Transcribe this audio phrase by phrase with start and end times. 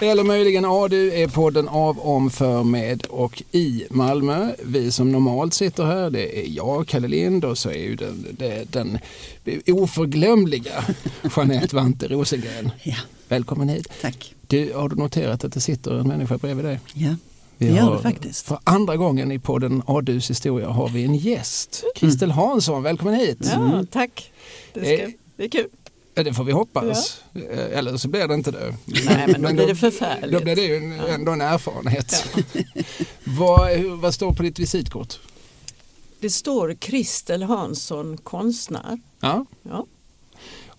[0.00, 4.52] Eller möjligen ADU är podden av, om, för, med och i Malmö.
[4.62, 8.26] Vi som normalt sitter här, det är jag, Kalle Lind och så är ju den,
[8.38, 8.98] det, den
[9.66, 10.84] oförglömliga
[11.36, 12.70] Jeanette Vante Rosengren.
[12.82, 12.96] Ja,
[13.28, 13.88] Välkommen hit.
[14.00, 14.34] tack.
[14.46, 16.80] Du, har du noterat att det sitter en människa bredvid dig?
[16.94, 17.14] Ja,
[17.58, 18.46] Vi det gör har- det faktiskt.
[18.46, 21.84] För andra gången i podden ADUs historia har vi en gäst.
[21.96, 23.38] Kristel Hansson, välkommen hit.
[23.40, 24.32] Ja, tack.
[24.74, 25.08] Det, ska, Eh.
[25.36, 25.66] det är kul.
[26.18, 27.20] Ja, Det får vi hoppas.
[27.34, 28.74] Eh, Eller så blir det inte det.
[28.84, 30.32] Nej, men då blir det förfärligt.
[30.32, 32.28] Då blir det ju en, ändå en erfarenhet.
[33.24, 35.18] vad, hur- vad står på ditt visitkort?
[36.20, 38.98] Det står Kristel Hansson, konstnär.
[39.20, 39.44] Ja.
[39.62, 39.86] Ja.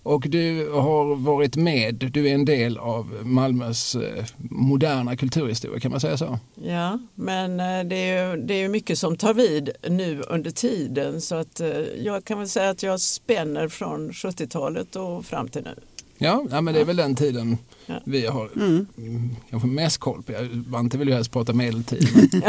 [0.02, 5.90] Och du har varit med, du är en del av Malmös eh, moderna kulturhistoria, kan
[5.90, 6.38] man säga så?
[6.64, 11.20] Ja, men eh, det är, ju, det är mycket som tar vid nu under tiden
[11.20, 11.68] så att eh,
[12.02, 15.74] jag kan väl säga att jag spänner från 70-talet och fram till nu.
[16.18, 17.94] Ja, ja men det är väl den tiden Ja.
[18.04, 18.86] vi har Mm.
[18.98, 20.32] mm, kanske mest koll på.
[20.32, 22.08] Jag- Vante vill ju helst prata medeltid.
[22.32, 22.42] men-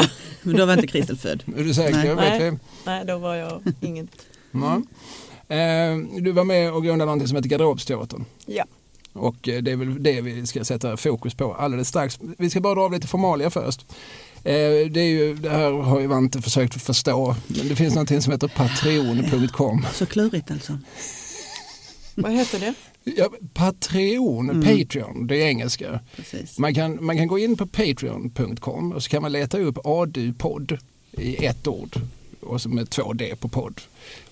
[0.43, 1.43] Men då var inte Kristel född.
[1.57, 1.97] Är du säker?
[1.97, 2.07] Nej.
[2.07, 2.51] Jag vet Nej.
[2.51, 2.57] vi.
[2.85, 4.07] Nej, då var jag ingen.
[4.51, 4.81] Ja.
[5.49, 8.25] Eh, Du var med och grundade någonting som heter Garderobsteatern.
[8.45, 8.63] Ja.
[9.13, 12.19] Och eh, det är väl det vi ska sätta fokus på alldeles strax.
[12.37, 13.85] Vi ska bara dra av lite formalia först.
[14.43, 14.53] Eh,
[14.91, 17.35] Det, är ju, det här har ju Vante försökt förstå.
[17.47, 19.85] Men det finns någonting som heter patreon.com.
[19.93, 20.77] Så klurigt alltså.
[22.15, 22.73] Vad heter det?
[23.03, 24.61] Ja, Patreon, Mm.
[24.61, 25.99] Patreon, det är engelska.
[26.15, 26.59] Precis.
[26.59, 30.77] Man kan, man kan gå in på patreon.com och så kan man leta upp ADU-podd
[31.11, 31.99] i ett ord
[32.41, 33.81] och så med två D på podd.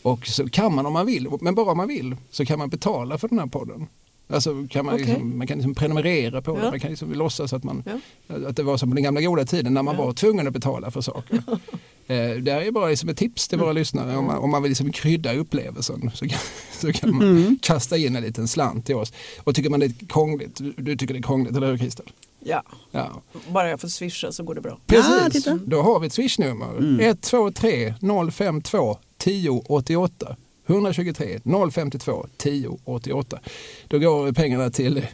[0.01, 2.69] Och så kan man om man vill, men bara om man vill, så kan man
[2.69, 3.87] betala för den här podden.
[4.29, 5.05] Alltså kan man, Okej.
[5.07, 6.69] liksom, man kan liksom prenumerera på det, Ja.
[6.69, 7.83] man kan liksom låtsas att, man,
[8.27, 8.35] Ja.
[8.47, 10.05] att det var som på den gamla goda tiden när man Ja.
[10.05, 11.35] var tvungen att betala för saker.
[12.07, 14.63] eh, det här är bara liksom ett tips till våra lyssnare om man, om man
[14.63, 16.39] vill liksom krydda upplevelsen så kan,
[16.79, 17.59] så kan man Mm.
[17.61, 19.13] kasta in en liten slant till oss.
[19.43, 22.05] Och tycker man det är krångligt, du, du tycker det är krångligt, eller hur Christer?
[22.39, 23.21] Ja, Ja.
[23.49, 24.79] bara jag får swisha så går det bra.
[24.87, 25.59] Precis, titta.
[25.65, 26.77] då har vi ett swishnummer.
[26.77, 26.99] Mm.
[26.99, 27.93] 123
[28.31, 30.35] 052 1088.
[30.67, 31.39] 123
[31.71, 33.39] 052 1088.
[33.87, 35.05] Då går pengarna till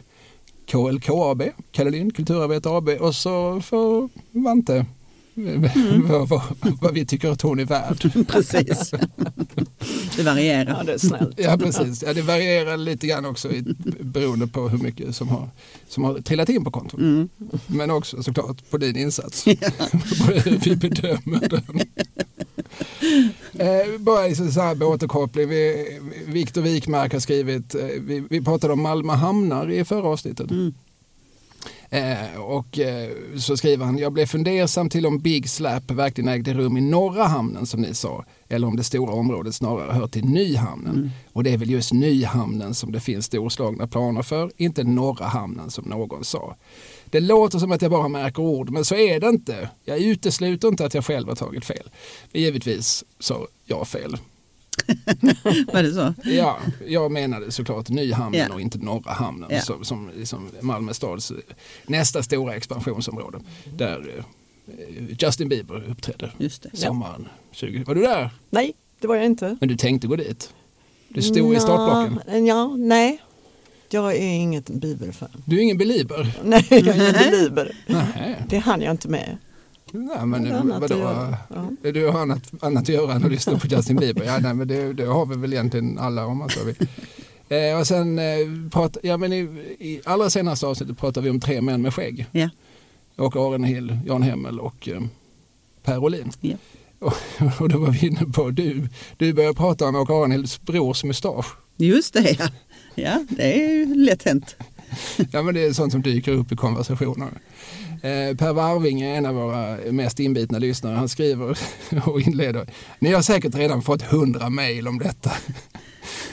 [0.66, 1.42] KLKAB,
[1.72, 4.86] Kalle Lind, Kulturarbete AB och så får Vante
[5.36, 5.62] Mm.
[6.08, 6.42] vad, vad,
[6.80, 8.26] vad vi tycker att hon är värd.
[8.28, 8.92] Precis.
[10.16, 10.84] Det Ja, varierar.
[10.84, 11.40] det är snällt.
[11.40, 13.62] Ja precis, ja, det varierar lite grann också i,
[14.00, 15.48] beroende på hur mycket som har,
[15.88, 17.00] som har trillat in på kontot.
[17.00, 17.28] Mm.
[17.66, 19.44] Men också såklart på din insats.
[19.44, 19.50] på
[20.44, 21.80] hur vi bedömer den.
[23.58, 25.48] Eh, bara liksom så här återkoppling.
[25.48, 30.50] Vi, Viktor Wikmark har skrivit, eh, vi, vi pratade om Malmö hamnar i förra avsnittet.
[30.50, 30.74] Mm.
[31.90, 36.54] Eh, och eh, så skriver han, jag blev fundersam till om Big Slap verkligen ägde
[36.54, 38.24] rum i norra hamnen som ni sa.
[38.48, 40.96] Eller om det stora området snarare hör till Nyhamnen.
[40.96, 41.10] Mm.
[41.32, 45.70] Och det är väl just Nyhamnen som det finns storslagna planer för, inte norra hamnen
[45.70, 46.56] som någon sa.
[47.04, 49.68] Det låter som att jag bara märker ord, men så är det inte.
[49.84, 51.90] Jag utesluter inte att jag själv har tagit fel.
[52.32, 54.16] Men givetvis så jag fel.
[55.72, 56.14] Var det så?
[56.24, 58.54] Ja, jag menade såklart Nyhamnen Ja.
[58.54, 59.60] och inte norra hamnen Ja.
[59.60, 61.32] som, som liksom Malmö stads
[61.86, 63.38] nästa stora expansionsområde.
[63.76, 64.24] Där eh,
[65.18, 66.76] Justin Bieber uppträdde Just det.
[66.76, 67.84] sommaren 20.
[67.86, 68.30] Var du där?
[68.50, 69.56] Nej, det var jag inte.
[69.60, 70.54] Men du tänkte gå dit?
[71.08, 72.40] Du stod i startblocken?
[72.42, 73.20] Nå, Ja, nej.
[73.90, 75.28] Jag är inget bibelfan.
[75.44, 76.32] Du är ingen belieber?
[76.44, 77.76] Nej, jag är ingen belieber.
[77.86, 79.36] Nej, Det hann jag inte med.
[79.92, 80.98] nej men Det vadå?
[81.82, 81.90] Ja.
[81.92, 84.24] Du har annat, annat att göra än att lyssna på Justin Bieber.
[84.24, 86.76] Ja, nej, men det, det har vi väl egentligen alla om man så vill.
[87.48, 88.24] Eh, och sen eh,
[88.72, 89.38] prat, ja, men i,
[89.78, 92.26] i allra senaste avsnittet pratade vi om tre män med skägg.
[92.32, 92.48] Ja.
[93.16, 95.02] Och Aron Hill, Jan Hemmel och eh,
[95.82, 96.32] Per Olin.
[96.40, 96.56] Ja.
[96.98, 97.12] Och,
[97.60, 101.04] och då var vi inne på, du, du började prata om Åke Aron Hills brors
[101.04, 101.46] mustasch.
[101.76, 102.48] Just det ja.
[102.94, 104.56] Ja, det är ju lätt hänt.
[105.32, 107.28] Ja men det är sånt som dyker upp i konversationer.
[108.02, 110.94] Eh, per Warving är en av våra mest inbitna lyssnare.
[110.96, 111.58] Han skriver
[112.06, 112.70] och inleder.
[112.98, 115.32] Ni har säkert redan fått hundra mejl om detta.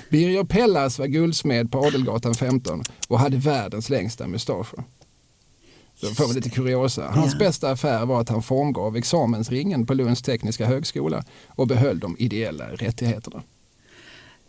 [0.09, 4.83] Birger Pellas var guldsmed på Adelgatan 15 och hade världens längsta mustascher.
[6.01, 7.07] Då får vi lite kuriosa.
[7.11, 7.39] Hans Ja.
[7.39, 12.65] bästa affär var att han formgav examensringen på Lunds tekniska högskola och behöll de ideella
[12.67, 13.43] rättigheterna.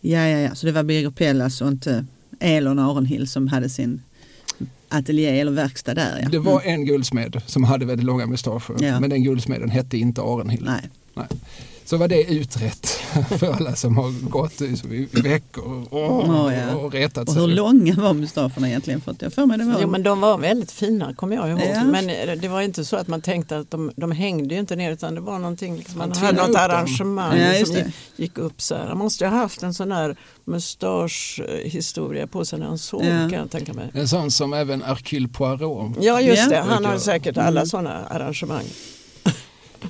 [0.01, 0.55] Ja, ja, ja.
[0.55, 2.07] Så det var Birger Pellas och inte
[2.41, 4.03] Elon Aronhill som hade sin
[4.89, 6.21] ateljé eller verkstad där.
[6.23, 6.29] Ja.
[6.29, 9.01] Det var en guldsmed som hade väldigt långa mustascher Ja.
[9.01, 10.65] men den guldsmeden hette inte Arenhill.
[11.15, 11.27] Nej.
[11.85, 12.87] Så var det utrett
[13.39, 15.99] för alla som har gått i veckor och,
[16.29, 16.75] Ja, ja.
[16.77, 17.43] och retat Och sig.
[17.43, 19.01] hur långa var mustascherna egentligen?
[19.01, 19.79] För att jag för mig det var...
[19.83, 21.61] Jo, men de var väldigt fina kommer jag ihåg.
[21.75, 21.85] Ja.
[21.85, 24.77] Men eh, det var inte så att man tänkte att de, de hängde ju inte
[24.77, 27.81] ner utan det var någonting, liksom, man Man hade något arrangemang Ja, som det.
[27.81, 28.87] gick, gick upp så här.
[28.87, 33.11] Han måste ju ha haft en sån här mustaschhistoria på sig när han sov Ja.
[33.11, 33.91] kan jag tänka mig.
[33.95, 35.93] En sån som även Hercule Poirot.
[36.01, 36.49] Ja just Ja.
[36.49, 38.65] det, han har säkert alla sådana arrangemang.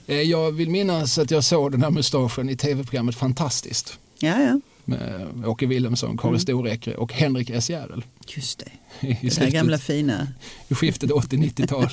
[0.07, 3.99] Eh, Jag vill minnas att jag såg den här mustaschen i tv-programmet Fantastiskt.
[4.19, 4.61] Ja, ja.
[4.85, 6.41] Med Åke Wilhelmsson, Karin Mm.
[6.41, 8.05] Storäkre och Henrik S Järrel.
[8.27, 8.71] Just det.
[9.09, 10.29] I, Det slutet- gamla fina.
[10.69, 11.89] i skiftet 80-90-tal.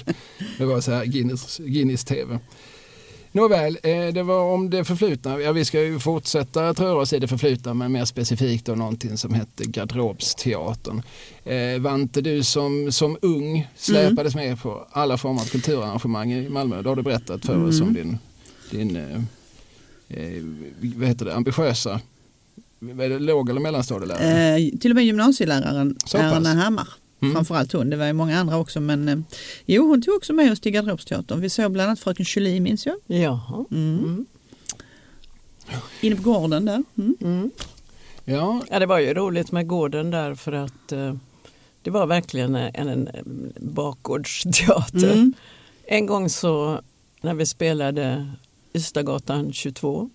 [0.57, 2.40] Det var så här Guinness, Guinness TV.
[3.31, 5.40] Nåväl, eh, det var om det förflutna.
[5.40, 8.76] Ja, vi ska ju fortsätta att röra oss i det förflutna men mer specifikt då
[8.76, 11.02] någonting som hette Garderobsteatern.
[11.44, 16.81] Eh, Vante, du som, som ung släpades med på alla former av kulturarrangemang i Malmö.
[16.81, 17.88] Det har du berättat för oss Mm.
[17.88, 18.18] om din,
[18.72, 19.16] din eh,
[20.10, 20.44] eh,
[20.96, 22.02] vad heter det, ambitiösa
[22.81, 24.58] är det låg eller mellanstadielärare?
[24.58, 25.98] Eh, till och med gymnasieläraren.
[26.16, 26.88] Erna Hammar.
[27.21, 27.33] Mm.
[27.33, 28.80] Framförallt hon, det var ju många andra också.
[28.80, 29.19] Men eh,
[29.66, 31.42] jo, hon tog också med oss till Garderobsteatern.
[31.42, 32.95] Vi såg bland annat Fröken Julie minns jag.
[33.07, 33.66] Jaha.
[33.71, 33.98] Mm.
[33.98, 34.25] Mm.
[36.01, 36.83] Inne på gården där.
[36.98, 37.18] Mm.
[37.21, 37.51] Mm.
[38.25, 41.13] Ja, Ja, det var ju roligt med gården där för att eh,
[41.81, 43.10] det var verkligen en, en
[43.60, 45.12] bakgårdsteater.
[45.12, 45.33] Mm.
[45.86, 46.81] En gång så
[47.21, 48.31] när vi spelade
[48.74, 50.10] Ystadgatan 22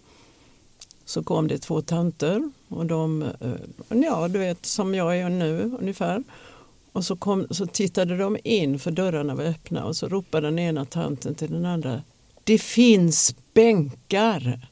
[1.05, 5.77] så kom det två tanter och de, eh, ja du vet som jag är nu
[5.81, 6.23] ungefär.
[6.95, 10.59] Och så, kom, så tittade de in för dörrarna var öppna och så ropade den
[10.59, 12.03] ena tanten till den andra
[12.45, 14.69] Det finns bänkar!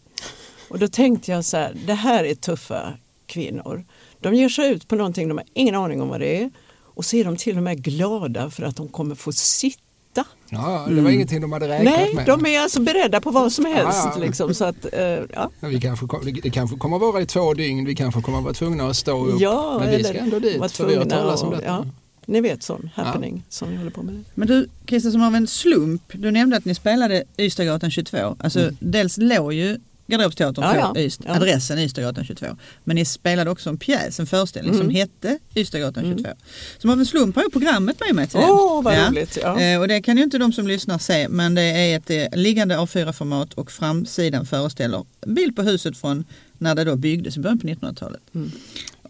[0.70, 2.94] Och då tänkte jag så här, det här är tuffa
[3.26, 3.84] kvinnor.
[4.20, 6.50] De ger sig ut på någonting, de har ingen aning om vad det är.
[6.80, 10.24] Och så är de till och med glada för att de kommer få sitta.
[10.48, 12.26] ja det var ingenting de hade räknat Nej, med.
[12.26, 14.00] de är alltså beredda på vad som helst.
[14.04, 14.20] Ja, ja.
[14.24, 15.00] Liksom, så att, eh,
[15.32, 15.50] ja.
[15.60, 16.06] Vi kanske,
[16.42, 18.96] det kanske kommer att vara i två dygn, vi kanske kommer att vara tvungna att
[18.96, 19.40] stå upp.
[19.40, 21.64] Ja, men vi ska ändå dit för vi har talat om detta.
[21.64, 21.86] ja.
[22.26, 24.24] Ni vet sån happening som vi håller på med.
[24.34, 28.36] Men du Christer, som av en slump, du nämnde att ni spelade Ystadgatan 22.
[28.38, 28.76] Alltså Mm.
[28.80, 31.08] dels låg ju Garderobsteatern Ja, på ja.
[31.26, 31.34] Ja.
[31.34, 32.46] adressen Ystadgatan 22.
[32.84, 34.86] Men ni spelade också en pjäs, en föreställning Mm.
[34.86, 36.30] som hette Ystadgatan 22.
[36.78, 38.38] Som av en slump har jag programmet med mig till.
[38.42, 39.08] Åh, vad Ja.
[39.10, 39.38] roligt!
[39.42, 39.60] Ja.
[39.60, 42.38] Eh, Och det kan ju inte de som lyssnar se men det är ett eh,
[42.40, 46.24] liggande A4-format och framsidan föreställer bild på huset från
[46.58, 48.20] när det då byggdes i början på 1900-talet.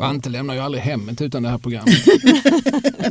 [0.06, 1.94] Vante lämnar ju aldrig hemmet utan det här programmet.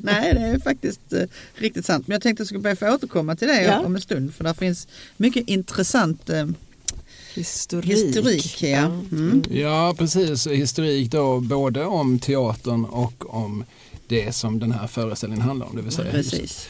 [0.03, 1.23] Nej det är faktiskt eh,
[1.55, 2.07] riktigt sant.
[2.07, 3.79] Men jag tänkte att jag skulle be få återkomma till det Ja.
[3.79, 6.47] om en stund för där finns mycket intressant eh,
[7.33, 7.91] Historik.
[7.91, 8.63] historik.
[8.63, 8.77] Ja.
[9.11, 9.43] Mm.
[9.51, 10.47] ja, precis.
[10.47, 13.63] Historik då både om teatern och om
[14.07, 15.75] det som den här föreställningen handlar om.
[15.75, 16.11] Det vill säga.
[16.11, 16.67] Precis.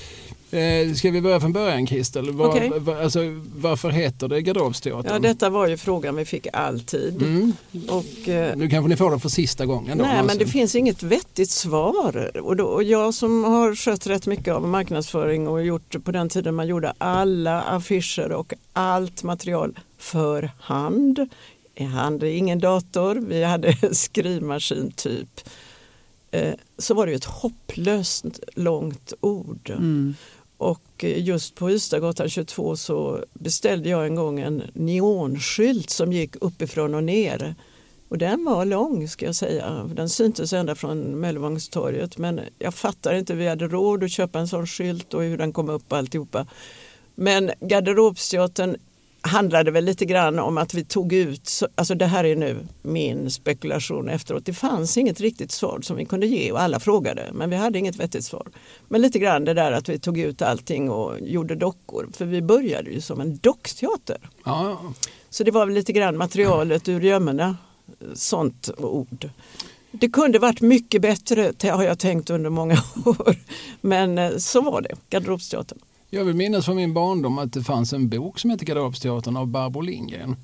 [0.51, 2.31] Eh, ska vi börja från början Kristel?
[2.31, 2.71] Var, Okej.
[2.80, 3.19] var, alltså,
[3.56, 5.13] varför heter det Garderobsteatern?
[5.13, 7.21] Ja, detta var ju frågan vi fick alltid.
[7.21, 7.53] mm.
[7.89, 9.98] Och, eh, Nu kanske ni får den för sista gången.
[9.98, 10.48] Då, Nej, men det någonsin.
[10.48, 12.38] finns inget vettigt svar.
[12.38, 16.30] Och, då, och jag som har skött rätt mycket av marknadsföring och gjort på den
[16.30, 21.30] tiden man gjorde alla affischer och allt material för hand.
[21.75, 25.42] Jag hade ingen dator, vi hade skrivmaskin typ.
[26.31, 28.25] Eh, så var det ju ett hopplöst
[28.56, 29.69] långt ord.
[29.69, 30.15] Mm.
[31.03, 36.95] Och just på Ystadgatan 22 så beställde jag en gång en neonskylt som gick uppifrån
[36.95, 37.56] och ner.
[38.09, 39.89] Och den var lång ska jag säga.
[39.95, 44.39] Den syntes ända från Möllevångstorget men jag fattar inte, hur vi hade råd att köpa
[44.39, 46.48] en sån skylt och hur den kom upp och alltihopa.
[47.15, 48.77] Men Garderobsteatern
[49.21, 52.57] handlade väl lite grann om att vi tog ut, så- alltså det här är nu
[52.81, 57.29] min spekulation efteråt, det fanns inget riktigt svar som vi kunde ge och alla frågade
[57.33, 58.47] men vi hade inget vettigt svar.
[58.88, 62.41] Men lite grann det där att vi tog ut allting och gjorde dockor för vi
[62.41, 64.17] började ju som en dockteater.
[64.45, 64.81] Ja,
[65.29, 67.57] Så det var väl lite grann materialet ur gömmorna,
[68.13, 69.29] sånt ord.
[69.91, 72.74] Det kunde varit mycket bättre har jag tänkt under många
[73.05, 73.36] år.
[73.81, 75.79] Men eh, så var det, Garderobsteatern.
[76.13, 79.48] Jag vill minnas från min barndom att det fanns en bok som heter Garderobsteatern av
[79.48, 80.36] Barbro Lindgren.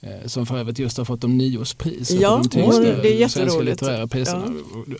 [0.00, 2.10] Eh, Som för övrigt just har fått de nios pris.
[2.10, 3.82] Ja, de tyngsta det är jätteroligt.
[4.10, 4.44] priserna.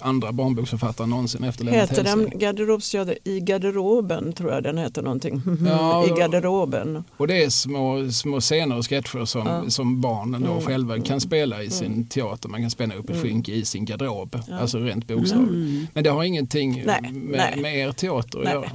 [0.00, 5.42] Andra barnboksförfattare någonsin efter Lennart Heter den Garderobsteater i garderoben tror jag den heter någonting.
[5.66, 6.16] Ja, I ja.
[6.16, 7.04] garderoben.
[7.16, 9.70] Och det är små, små scener och sketcher som, Ja.
[9.70, 10.62] som barnen då Mm.
[10.64, 12.48] själva kan spela i sin teater.
[12.48, 13.22] Man kan spänna upp ett Mm.
[13.22, 14.38] skynke i sin garderob.
[14.48, 14.58] Ja.
[14.58, 15.50] Alltså rent bokstavligt.
[15.52, 15.86] Mm.
[15.94, 17.12] Men det har ingenting Nej, med,
[17.52, 17.62] nej.
[17.62, 18.52] med er teater att Nej.
[18.54, 18.70] göra.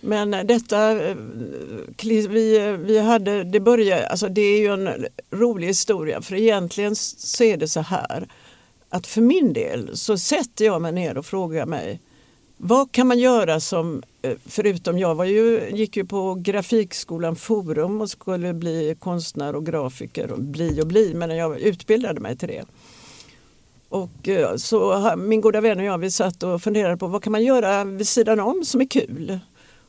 [0.00, 1.16] Men detta, eh,
[2.02, 7.44] vi, vi hade, det började, alltså det är ju en rolig historia för egentligen så
[7.44, 8.28] är det så här
[8.88, 12.00] att för min del så sätter jag mig ner och frågar mig
[12.56, 18.00] vad kan man göra som, eh, förutom jag var ju, gick ju på Grafikskolan Forum
[18.00, 22.48] och skulle bli konstnär och grafiker och bli och bli, men jag utbildade mig till
[22.48, 22.64] det.
[23.88, 27.32] Och eh, så min goda vän och jag vi satt och funderade på vad kan
[27.32, 29.38] man göra vid sidan om som är kul.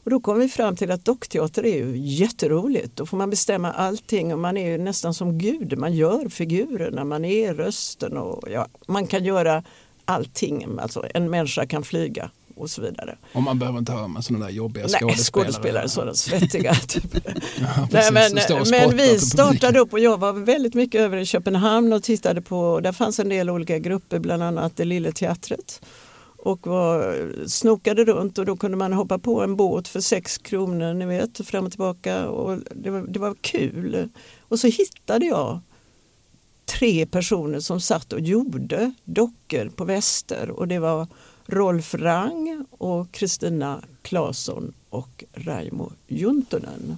[0.03, 2.95] Och då kom vi fram till att dockteater är ju jätteroligt.
[2.95, 5.77] Då får man bestämma allting och man är ju nästan som gud.
[5.77, 9.63] Man gör figurerna, man är rösten och ja, man kan göra
[10.05, 10.65] allting.
[10.79, 13.17] Alltså en människa kan flyga och så vidare.
[13.33, 15.45] Och man behöver inte ha med sådana där jobbiga Nej, skådespelare.
[15.45, 16.73] skådespelare sådana svettiga.
[16.87, 17.03] Typ.
[17.59, 18.31] ja, Nej, men
[18.69, 22.79] men vi startade upp och jag var väldigt mycket över i Köpenhamn och tittade på,
[22.79, 25.81] där fanns en del olika grupper, bland annat det lilla teatret
[26.43, 30.93] och var, snokade runt och då kunde man hoppa på en båt för sex kronor,
[30.93, 34.09] ni vet, fram och tillbaka och det var, det var kul.
[34.39, 35.59] Och så hittade jag
[36.65, 41.07] tre personer som satt och gjorde dockor på väster och det var
[41.45, 46.97] Rolf Rang och Kristina Claesson och Raimo Juntunen.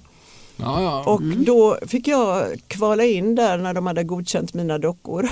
[0.58, 1.04] Ja, ja.
[1.14, 1.44] Och mm.
[1.44, 5.30] då fick jag kvala in där när de hade godkänt mina dockor.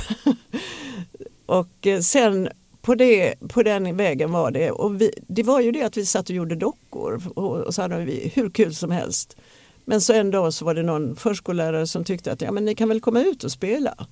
[1.46, 2.50] och eh, sen
[2.82, 4.72] på, det, på den vägen var det.
[4.72, 7.82] Och vi, det var ju det att vi satt och gjorde dockor och, och så
[7.82, 9.38] hade vi hur kul som helst.
[9.86, 12.76] Men så en dag så var det någon förskollärare som tyckte att ja, men ni
[12.76, 14.08] kan väl komma ut och spela.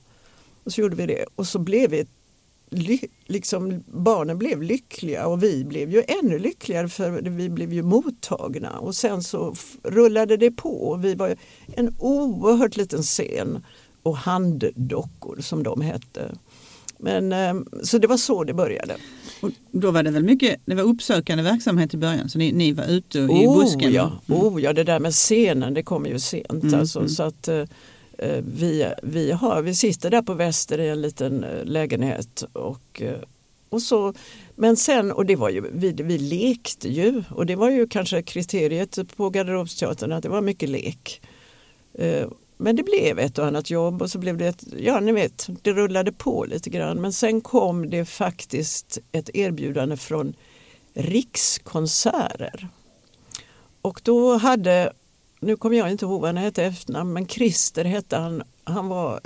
[0.63, 2.05] Och så gjorde vi det och så blev vi
[3.27, 8.79] liksom, barnen blev lyckliga och vi blev ju ännu lyckligare för vi blev ju mottagna
[8.79, 10.95] och sen så rullade det på.
[10.95, 11.35] Vi var
[11.75, 13.65] en oerhört liten scen
[14.03, 16.31] och handdockor som de hette.
[16.99, 18.95] Men, ehm, så det var så det började.
[19.41, 22.71] Och då var det väl mycket det var uppsökande verksamhet i början, så ni, ni
[22.71, 23.93] var ute i oh, busken?
[23.93, 24.21] Ja.
[24.29, 24.41] Mm.
[24.41, 26.63] Oh ja, det där med scenen det kommer ju sent.
[26.63, 27.09] Mm, alltså, mm.
[27.09, 27.63] Så att, eh,
[28.17, 33.01] eh, vi, vi, har, vi sitter där på Väster i en liten eh, lägenhet och,
[33.01, 33.17] eh,
[33.69, 34.13] och så
[34.55, 38.21] men sen, och det var ju, vi, vi lekte ju och det var ju kanske
[38.21, 41.21] kriteriet på Garderobsteatern att det var mycket lek.
[41.93, 42.27] Eh,
[42.61, 45.47] men det blev ett och annat jobb och så blev det ett, ja ni vet,
[45.61, 47.01] det rullade på lite grann.
[47.01, 50.33] Men sen kom det faktiskt ett erbjudande från
[50.93, 52.67] Rikskonserter.
[53.81, 54.93] Och då hade,
[55.39, 58.43] nu kommer jag inte ihåg vad han hette efternamn, men Christer hette han.
[58.63, 59.21] Han var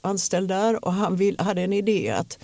[0.00, 2.38] anställd där och han vill, hade en idé att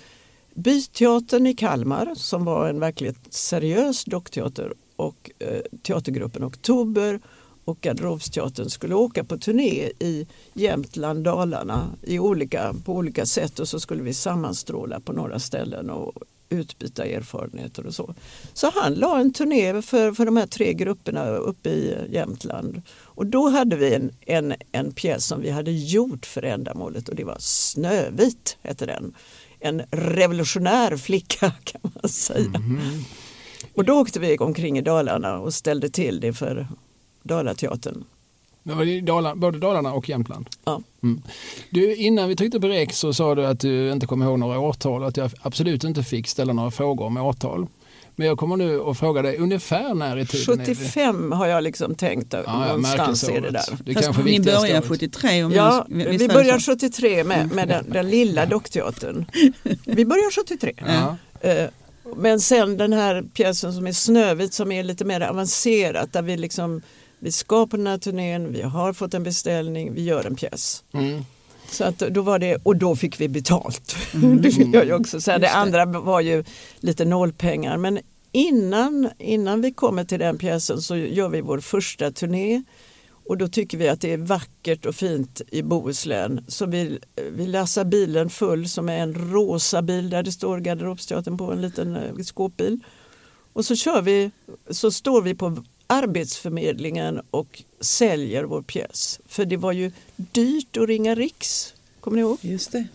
[0.53, 7.19] Byteatern i Kalmar som var en verkligt seriös dockteater och eh, teatergruppen Oktober
[7.65, 13.67] och Garderobsteatern skulle åka på turné i Jämtland, Dalarna i olika, på olika sätt och
[13.67, 16.13] så skulle vi sammanstråla på några ställen och
[16.51, 18.13] utbyta erfarenheter och så.
[18.53, 22.81] Så han la en turné för, för de här tre grupperna uppe i Jämtland.
[22.99, 27.15] Och då hade vi en, en, en pjäs som vi hade gjort för ändamålet och
[27.15, 29.13] det var Snövit, hette den.
[29.59, 32.55] En revolutionär flicka kan man säga.
[32.55, 33.03] Mm.
[33.75, 36.67] Och då åkte vi omkring i Dalarna och ställde till det för
[37.23, 38.03] Dalateatern.
[39.35, 40.49] Både Dalarna och Jämtland?
[40.63, 40.81] Ja.
[41.03, 41.21] Mm.
[41.69, 44.59] Du, innan vi tryckte på REK så sa du att du inte kommer ihåg några
[44.59, 47.67] årtal och att jag absolut inte fick ställa några frågor om årtal.
[48.15, 51.95] Men jag kommer nu att fråga dig ungefär när i tiden 75 har jag liksom
[51.95, 53.77] tänkt ja, någonstans är det där.
[53.85, 55.43] Det Fast ni börjar 73?
[55.43, 59.25] Om ja, vi börjar 73 med, med den, den lilla dockteatern.
[59.85, 60.73] Vi börjar 73.
[60.77, 61.17] Ja.
[61.45, 61.69] Uh,
[62.15, 66.37] men sen den här pjäsen som är Snövit som är lite mer avancerat där vi
[66.37, 66.81] liksom
[67.23, 70.83] vi ska på den här turnén, vi har fått en beställning, vi gör en pjäs.
[70.93, 71.25] Mm.
[71.71, 73.95] Så att då var det, och då fick vi betalt.
[74.13, 74.41] Mm.
[74.41, 75.37] det vill jag också säga.
[75.37, 76.43] Det, det andra var ju
[76.79, 77.77] lite nollpengar.
[77.77, 77.99] Men
[78.31, 82.63] innan, innan vi kommer till den pjäsen så gör vi vår första turné.
[83.27, 86.45] Och då tycker vi att det är vackert och fint i Bohuslän.
[86.47, 86.99] Så vi,
[87.31, 91.61] vi lassar bilen full som är en rosa bil där det står Garderobsteatern på en
[91.61, 92.79] liten eh, skåpbil.
[93.53, 94.31] Och så kör vi,
[94.69, 99.19] så står vi på Arbetsförmedlingen och säljer vår pjäs.
[99.25, 101.73] För det var ju dyrt att ringa Riks.
[101.99, 102.37] Kommer ni ihåg?
[102.41, 102.87] Just det.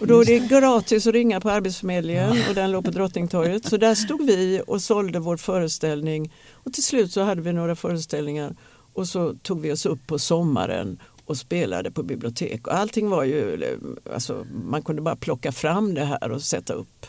[0.00, 3.64] Och då är det gratis att ringa på Arbetsförmedlingen och den låg på Drottningtorget.
[3.64, 7.76] Så där stod vi och sålde vår föreställning och till slut så hade vi några
[7.76, 8.56] föreställningar
[8.92, 12.66] och så tog vi oss upp på sommaren och spelade på bibliotek.
[12.66, 13.64] Och allting var ju,
[14.12, 17.06] alltså, man kunde bara plocka fram det här och sätta upp.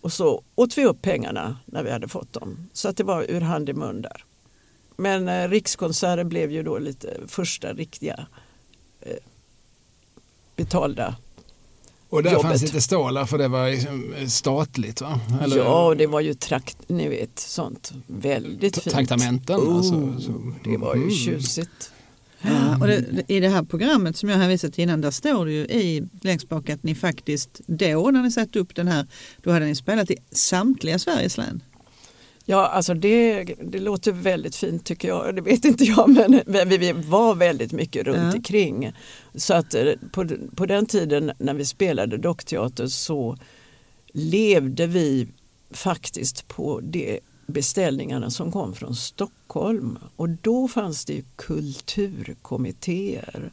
[0.00, 2.68] Och så åt vi upp pengarna när vi hade fått dem.
[2.72, 4.24] Så att det var ur hand i mun där.
[4.96, 8.26] Men eh, Rikskonserter blev ju då lite första riktiga
[9.00, 9.16] eh,
[10.56, 11.16] betalda
[12.08, 12.46] och där jobbet.
[12.46, 15.20] fanns lite stålar för det var liksom statligt va?
[15.42, 15.56] Eller?
[15.56, 18.94] Ja, det var ju trakt, ni vet sånt väldigt fint.
[18.94, 20.52] Traktamenten oh, alltså, så.
[20.64, 21.14] Det var ju mm.
[21.14, 21.90] tjusigt.
[22.40, 25.52] Ja, och det, I det här programmet som jag hänvisat till innan, där står det
[25.52, 29.06] ju i längst bak att ni faktiskt då när ni satte upp den här,
[29.42, 31.62] då hade ni spelat i samtliga Sveriges län.
[32.48, 35.34] Ja, alltså det, det låter väldigt fint tycker jag.
[35.36, 38.32] Det vet inte jag, men, men vi, vi var väldigt mycket runt Ja.
[38.36, 38.92] omkring.
[39.34, 43.36] Så att eh, på, på den tiden när vi spelade dockteater så
[44.12, 45.28] levde vi
[45.70, 49.98] faktiskt på de beställningarna som kom från Stockholm.
[50.16, 53.52] Och då fanns det kulturkommittéer.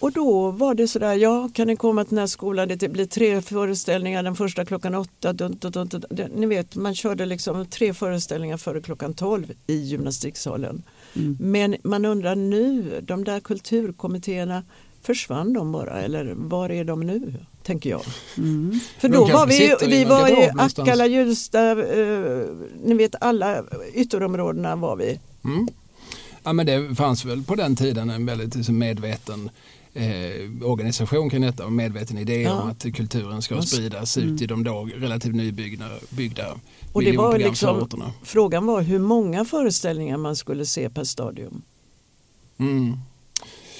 [0.00, 3.06] Och då var det sådär, ja kan ni komma till den här skolan, det blir
[3.06, 5.32] tre föreställningar, den första klockan åtta.
[5.32, 10.82] Dun, dun, dun, Ni vet, man körde liksom tre föreställningar före klockan tolv i gymnastiksalen.
[11.16, 11.36] Mm.
[11.40, 14.62] Men man undrar nu, de där kulturkommittéerna,
[15.02, 17.34] försvann de bara eller var är de nu?
[17.62, 18.02] Tänker jag.
[18.36, 18.80] Mm.
[18.98, 20.50] För då var vi, vi var i.
[20.58, 22.46] Akalla, Hjulsta, eh,
[22.84, 23.64] ni vet alla
[23.94, 25.20] ytterområdena var vi.
[25.44, 25.68] Mm.
[26.42, 29.50] Ja, men det fanns väl på den tiden en väldigt liksom, medveten
[29.94, 32.62] eh, organisation kring detta och medveten idé Ja.
[32.62, 36.54] om att kulturen ska spridas ut i de då relativt nybyggda byggda
[36.92, 37.88] Och det var liksom,
[38.22, 41.62] frågan var hur många föreställningar man skulle se per stadium.
[42.58, 42.96] Mm.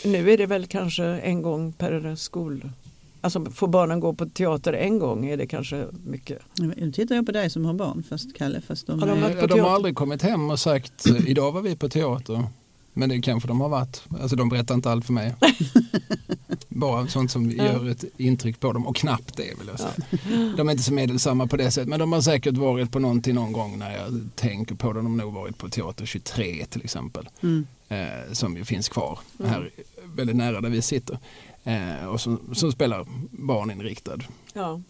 [0.05, 2.71] Nu är det väl kanske en gång per skol.
[3.21, 6.39] Alltså får barnen gå på teater en gång är det kanske mycket.
[6.59, 8.61] Nu tittar jag på dig som har barn, fast Kalle.
[8.61, 11.77] Fast de Har de är- de har aldrig kommit hem och sagt idag var vi
[11.77, 12.45] på teater.
[12.93, 14.03] Men det kanske de har varit.
[14.21, 15.35] Alltså de berättar inte allt för mig.
[16.69, 17.65] Bara sånt som Ja.
[17.65, 19.95] gör ett intryck på dem och knappt det vill jag säga.
[20.57, 23.35] De är inte så medelsamma på det sättet men de har säkert varit på någonting
[23.35, 24.99] någon gång när jag tänker på det.
[24.99, 27.29] De har nog varit på Teater 23 till exempel.
[27.43, 27.67] Mm.
[27.89, 29.51] Eh, som ju finns kvar Mm.
[29.53, 29.71] här
[30.15, 31.19] väldigt nära där vi sitter.
[31.65, 34.19] Eh, och som, som spelar barninriktad.
[34.55, 34.81] Ja.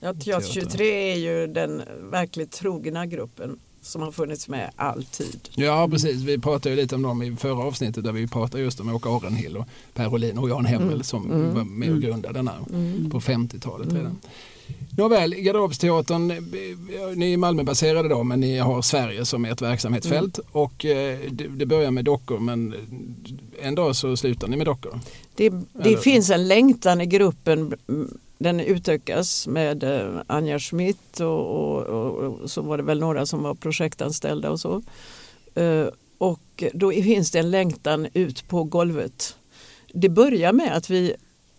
[0.00, 0.14] Ja.
[0.14, 5.48] Teater 23 är ju den verkligt trogna gruppen som har funnits med alltid.
[5.54, 8.80] Ja precis, vi pratade ju lite om dem i förra avsnittet där vi pratade just
[8.80, 11.02] om Åke Arenhill och Per Olin och Jan Hemmel Mm.
[11.02, 11.54] som Mm.
[11.54, 13.10] var med och grundade den här Mm.
[13.10, 13.96] på 50-talet Mm.
[14.02, 14.18] redan.
[14.96, 16.36] Nåväl, Garderobsteatern, eh,
[17.16, 20.48] ni är Malmöbaserade då men ni har Sverige som ert verksamhetsfält Mm.
[20.52, 22.74] och eh, det, börjar med dockor men
[23.62, 25.00] en dag så slutar ni med dockor.
[25.34, 25.52] Det,
[25.84, 27.74] det finns en längtan i gruppen.
[28.40, 33.26] Den utökas med eh, Anja Schmidt och, och, och, och så var det väl några
[33.26, 34.82] som var projektanställda och så.
[35.54, 35.86] Eh,
[36.18, 39.36] Och då finns det en längtan ut på golvet.
[39.94, 41.14] Det börjar med att vi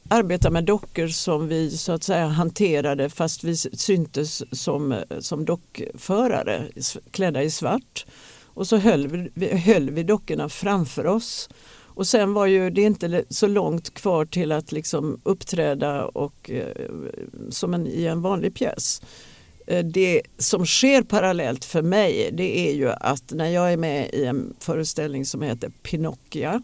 [0.10, 6.68] arbetar med dockor som vi så att säga hanterade fast vi syntes som, som dockförare
[7.12, 8.06] klädda i svart.
[8.54, 11.50] Och så höll vi, höll vi dockorna framför oss.
[11.96, 16.92] Och sen var ju det inte så långt kvar till att liksom uppträda och, eh,
[17.50, 19.02] som en, i en vanlig pjäs.
[19.68, 24.10] Eh, Det som sker parallellt för mig det är ju att när jag är med
[24.14, 26.62] i en föreställning som heter Pinocchia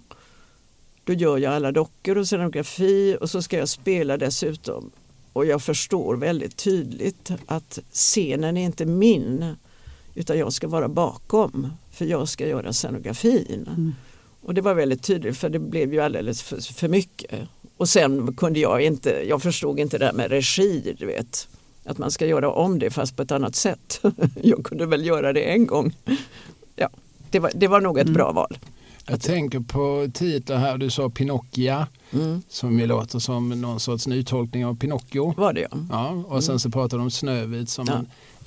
[1.03, 4.91] då gör jag alla dockor och scenografi och så ska jag spela dessutom.
[5.33, 9.55] Och jag förstår väldigt tydligt att scenen är inte min
[10.15, 13.67] utan jag ska vara bakom för jag ska göra scenografin.
[13.67, 13.95] Mm.
[14.47, 17.39] Och det var väldigt tydligt för det blev ju alldeles för, för mycket.
[17.77, 21.47] Och sen kunde jag inte, jag förstod inte det där med regi, du vet.
[21.85, 24.01] Att man ska göra om det fast på ett annat sätt.
[24.43, 25.95] Jag kunde väl göra det en gång.
[26.75, 26.89] Ja,
[27.31, 28.13] det var, det var nog ett Mm.
[28.13, 28.57] bra val.
[29.09, 32.41] Jag tänker på titlar här, du sa Pinocchia Mm.
[32.49, 35.33] som ju låter som någon sorts nytolkning av Pinocchio.
[35.37, 35.77] Var det ja.
[35.91, 38.01] Ja, och sen så pratar de om Snövit som Ja.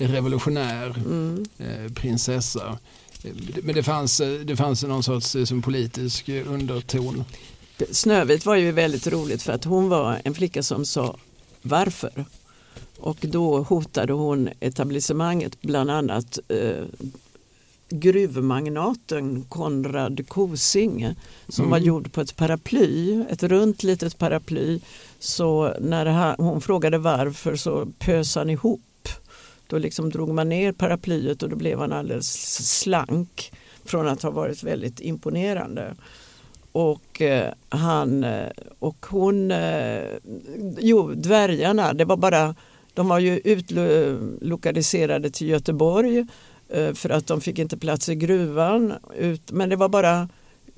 [0.04, 1.44] en revolutionär Mm.
[1.58, 2.78] eh, prinsessa.
[3.62, 7.24] Men det fanns, det fanns någon sorts eh, som politisk underton.
[7.90, 11.16] Snövit var ju väldigt roligt för att hon var en flicka som sa
[11.62, 12.24] varför.
[12.98, 16.84] Och då hotade hon etablissemanget bland annat eh,
[17.88, 21.14] gruvmagnaten Konrad Kosing
[21.48, 21.70] som Mm.
[21.70, 24.80] var gjord på ett paraply, ett runt litet paraply.
[25.18, 28.80] Så när hon frågade varför så pös han ihop.
[29.70, 32.32] Då liksom drog man ner paraplyet och då blev han alldeles
[32.80, 33.52] slank
[33.84, 35.94] från att ha varit väldigt imponerande.
[36.72, 40.02] Och eh, han eh, och hon, eh,
[40.78, 42.54] jo dvärgarna, det var bara,
[42.94, 46.26] de var ju utlokaliserade till Göteborg
[46.68, 48.94] eh, för att de fick inte plats i gruvan.
[49.16, 50.28] Ut, men det var bara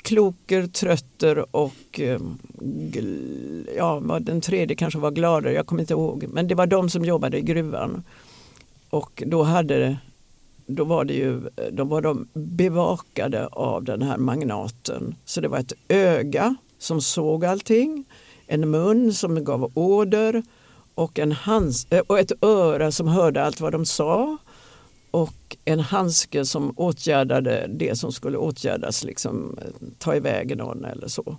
[0.02, 2.20] Kloker, Trötter och eh,
[2.60, 6.24] gl- ja, vad den tredje kanske var Glader, jag kommer inte ihåg.
[6.28, 8.04] Men det var de som jobbade i gruvan.
[8.92, 9.98] Och då hade
[10.66, 11.40] då var det ju,
[11.72, 15.14] då var de bevakade av den här magnaten.
[15.24, 18.04] Så det var ett öga som såg allting,
[18.46, 20.42] en mun som gav order
[20.94, 24.36] och, en hands, eh, och ett öra som hörde allt vad de sa
[25.10, 31.08] och en handske som åtgärdade det som skulle åtgärdas, liksom eh, ta iväg någon eller
[31.08, 31.36] så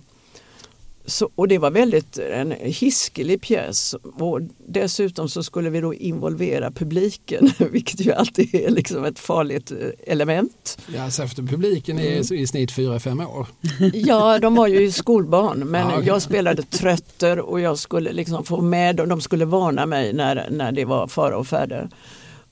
[1.06, 6.70] så, och det var väldigt en hiskelig pjäs och dessutom så skulle vi då involvera
[6.70, 10.78] publiken vilket ju alltid är liksom ett farligt eh, element.
[10.94, 12.34] Ja, så efter publiken är mm.
[12.34, 13.46] i snitt 4-5 år.
[13.94, 16.06] Ja, de var ju skolbarn men ah, okay.
[16.06, 20.48] jag spelade trötter och jag skulle liksom få med dem, de skulle varna mig när,
[20.50, 21.88] när det var fara och färde.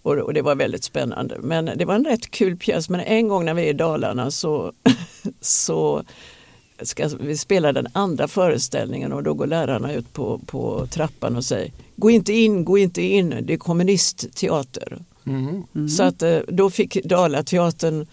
[0.03, 1.39] Och, och, det var väldigt spännande.
[1.39, 4.31] Men det var en rätt kul pjäs men en gång när vi är i Dalarna
[4.31, 4.73] så,
[5.41, 6.03] så
[6.85, 11.45] ska vi spela den andra föreställningen och då går lärarna ut på, på trappan och
[11.45, 14.99] säger Gå inte in, gå inte in, det är kommunistteater.
[15.27, 15.63] Mm.
[15.75, 15.89] Mm.
[15.89, 18.07] Så att eh, då fick Dalateatern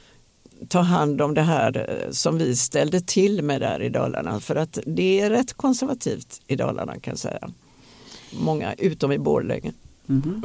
[0.68, 4.56] ta hand om det här eh, som vi ställde till med där i Dalarna för
[4.56, 7.50] att det är rätt konservativt i Dalarna kan jag säga.
[8.32, 9.74] Många utom i Borlänge.
[10.10, 10.42] Mm.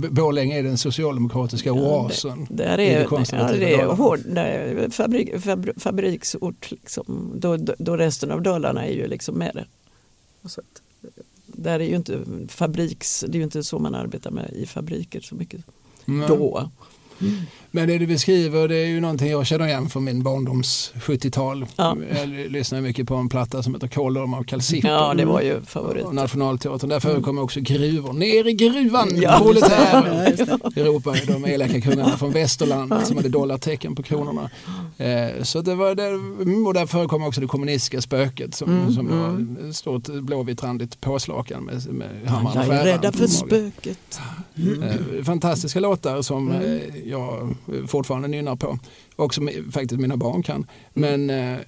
[0.10, 2.38] Borlänge är den socialdemokratiska oasen.
[2.38, 4.20] Ja, det, där är, ja, det är hård,
[4.92, 6.70] fabrik, fabrik, fabriksort.
[6.70, 7.32] Liksom.
[7.34, 9.64] Då, då, resten av Dalarna är ju liksom med det.
[10.48, 10.82] Så att,
[11.46, 12.18] där är ju inte
[12.48, 15.60] fabriks, det är ju inte så man arbetar med i fabriker så mycket
[16.06, 16.28] mm.
[16.28, 16.70] då.
[17.72, 21.66] Men det du beskriver det är ju någonting jag känner igen från min barndoms 70-tal.
[21.76, 21.96] Ja.
[22.18, 24.88] Jag lyssnade mycket på en platta som heter Kåldolmar av Calcippo.
[24.88, 26.12] Ja, det var ju favorit.
[26.12, 26.90] Nationalteatern.
[26.90, 28.12] Där förekommer också gruvor.
[28.12, 29.38] Ner i gruvan, ja.
[29.42, 30.36] proletärer.
[30.74, 31.14] Ja.
[31.26, 34.50] De elaka kungarna från västerland som hade dollartecken på kronorna.
[34.98, 38.92] Eh, så det var där, och där förekommer också det kommunistiska spöket som, mm.
[38.92, 39.72] som var mm.
[39.72, 44.20] stort blåvitrandigt påslakan med, med hammaren och Jag är rädda för spöket.
[44.56, 45.24] Mm.
[45.24, 46.62] Fantastiska låtar som mm.
[46.62, 47.54] Eh, jag
[47.86, 48.78] fortfarande nynnar på.
[49.16, 50.66] Och som faktiskt mina barn kan.
[50.92, 51.58] Men eh,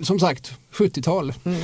[0.00, 1.32] som sagt, 70-tal.
[1.44, 1.60] Mm.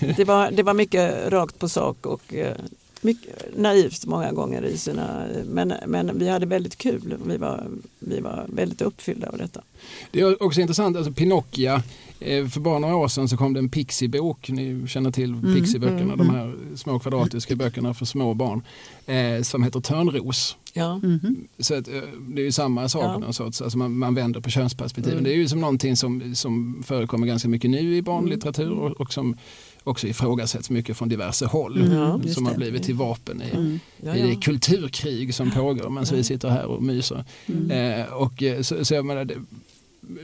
[0.16, 2.56] Det, var, det var mycket rakt på sak och eh,
[3.00, 7.18] mycket naivt många gånger i sina, men, men vi hade väldigt kul.
[7.26, 7.66] Vi var,
[7.98, 9.62] vi var väldigt uppfyllda av detta.
[10.10, 11.82] Det är också intressant, alltså Pinocchia
[12.20, 15.54] Eh, för bara några år sedan så kom det en Pixie-bok, ni känner till mm,
[15.54, 18.62] Pixie-böckerna, mm, de här små kvadratiska böckerna för små barn,
[19.06, 20.56] eh, som heter Törnros.
[20.78, 21.00] Ja.
[21.02, 21.48] Mm.
[21.58, 23.32] Så att, eh, det är ju samma sak, ja.
[23.32, 25.18] sorts, alltså man, man vänder på könsperspektiven.
[25.18, 25.24] Mm.
[25.24, 29.12] Det är ju som någonting som, som förekommer ganska mycket nu i barnlitteratur och, och
[29.12, 29.36] som
[29.84, 31.82] också ifrågasätts mycket från diverse håll.
[31.82, 33.80] Mm, som har blivit till vapen i, mm.
[33.96, 34.16] ja, ja.
[34.16, 37.24] i det kulturkrig som pågår medan vi sitter här och myser.
[37.46, 37.70] Mm.
[37.70, 39.34] Eh, och, eh, så, så jag menar, det,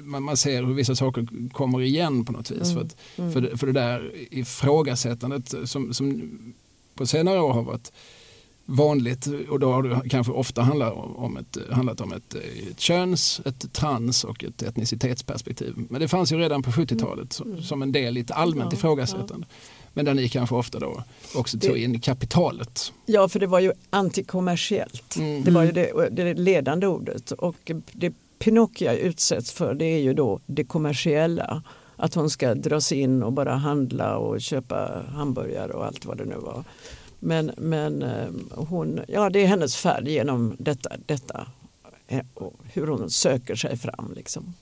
[0.03, 2.71] man, man, ser hur vissa saker kommer igen på något vis.
[2.71, 2.75] Mm.
[2.75, 3.33] För, att, mm.
[3.33, 6.31] för, det, för det där ifrågasättandet som, som
[6.95, 7.93] på senare år har varit
[8.67, 13.41] vanligt och då har det kanske ofta handlat om ett, handlat om ett, ett köns,
[13.45, 15.75] ett trans och ett etnicitetsperspektiv.
[15.91, 17.63] Men det fanns ju redan på 70-talet mm.
[17.63, 19.47] som en del i ett allmänt ja, ifrågasättande.
[19.51, 19.57] Ja.
[19.93, 21.03] Men där ni kanske ofta då
[21.35, 22.93] också tog in kapitalet.
[23.07, 25.17] Ja, för det var ju antikommersiellt.
[25.17, 25.45] Mm.
[25.45, 30.15] Det var ju det, det ledande ordet och det Pinocchio utsätts för det är ju
[30.15, 31.63] då det kommersiella.
[31.97, 36.25] Att hon ska dras in och bara handla och köpa hamburgare och allt vad det
[36.25, 36.65] nu var.
[37.25, 41.47] Men, men eh, hon, ja, det är hennes färd genom detta, detta
[42.09, 44.13] eh, och hur hon söker sig fram.
[44.17, 44.55] Liksom.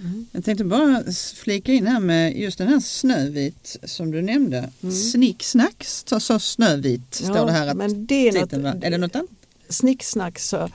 [0.00, 0.26] Mm.
[0.32, 4.70] Jag tänkte bara flika in här med just den här Snövit som du nämnde.
[4.82, 4.94] Mm.
[4.94, 7.66] Snicksnack sa Snövit står ja, det här.
[7.66, 8.52] Att men det är, något,
[8.84, 9.30] är det något annat?
[9.68, 10.68] Snicksnack så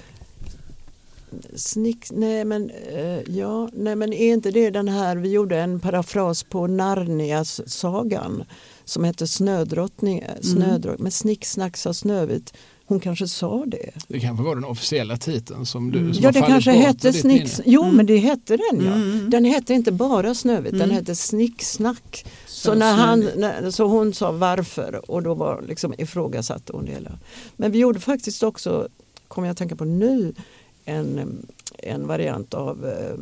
[1.56, 5.80] Snick, nej men, eh, ja, nej men är inte det den här, vi gjorde en
[5.80, 8.44] parafras på Narnias sagan
[8.90, 10.44] som hette Snödrottning, eh, mm.
[10.44, 11.04] Snödrottning mm.
[11.04, 12.54] men Snicksnack sa Snövit.
[12.86, 13.92] Hon kanske sa det.
[14.08, 16.14] Det kanske var den officiella titeln som du mm.
[16.14, 17.62] som Ja det kanske hette Snicks...
[17.66, 17.96] Jo mm.
[17.96, 18.94] men det hette den ja.
[18.94, 19.30] Mm.
[19.30, 20.96] Den hette inte bara Snövit, den mm.
[20.96, 22.26] hette Snicksnack.
[22.48, 26.92] Så, när han, när, så hon sa varför och då var liksom ifrågasatte hon det
[26.92, 27.12] hela.
[27.58, 28.88] Men vi gjorde faktiskt också,
[29.28, 30.34] kommer jag att tänka på nu,
[30.86, 31.38] en,
[31.78, 33.18] en variant av eh,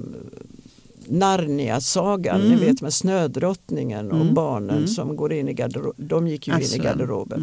[1.10, 2.52] Narnia-sagan, mm.
[2.52, 4.34] ni vet med snödrottningen och mm.
[4.34, 4.88] barnen mm.
[4.88, 6.08] som går in i garderoben.
[6.08, 6.76] De gick ju alltså.
[6.76, 7.40] in i garderoben.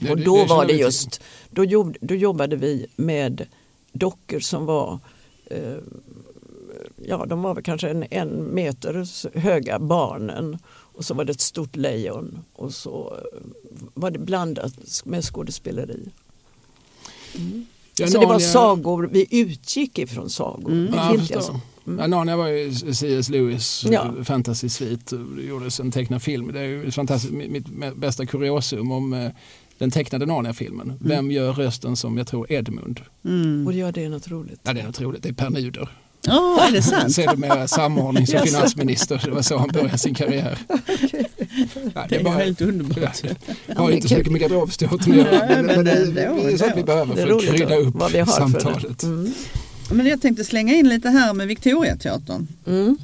[0.00, 0.12] Mm.
[0.12, 3.46] Och då var det just, då, jobb, då jobbade vi med
[3.92, 4.98] dockor som var
[5.46, 5.76] eh,
[6.96, 9.06] ja, de var väl kanske en, en meter
[9.38, 13.16] höga barnen och så var det ett stort lejon och så
[13.94, 16.08] var det blandat med skådespeleri.
[17.36, 17.66] Mm.
[17.96, 20.88] Ja, så det var sagor, vi utgick ifrån sagor.
[20.92, 21.12] Alltså.
[21.12, 21.28] mm.
[21.30, 21.60] ja,
[21.96, 23.28] Narnia var ju C.S.
[23.28, 24.14] Lewis ja.
[24.24, 25.12] fantasy-svit.
[25.36, 26.52] Det gjordes en tecknad film.
[26.52, 29.30] Det är ju fantastiskt, mitt bästa kuriosum om eh,
[29.78, 30.86] den tecknade Narnia-filmen.
[30.86, 30.98] Mm.
[31.00, 33.00] Vem gör rösten som jag tror Edmund?
[33.24, 33.66] Mm.
[33.66, 34.60] Och ja, det är något roligt.
[34.62, 35.22] Ja, det är något roligt.
[35.22, 35.88] Det är Per Nuder.
[36.28, 37.14] Oh, är det sant?
[37.14, 39.22] Sedermera samordning som finansminister.
[39.24, 40.58] Det var så han började sin karriär.
[41.50, 41.90] Okay.
[41.94, 43.22] Ja, det, är bara, helt underbart.
[43.66, 45.46] Jag har inte så mycket med garderobsteatern att göra.
[45.48, 49.02] Men, men, det, det, är så att vi behöver för att krydda upp samtalet.
[49.02, 49.32] Mm.
[49.92, 52.46] Men jag tänkte slänga in lite här med Victoriateatern.
[52.66, 52.96] Mm.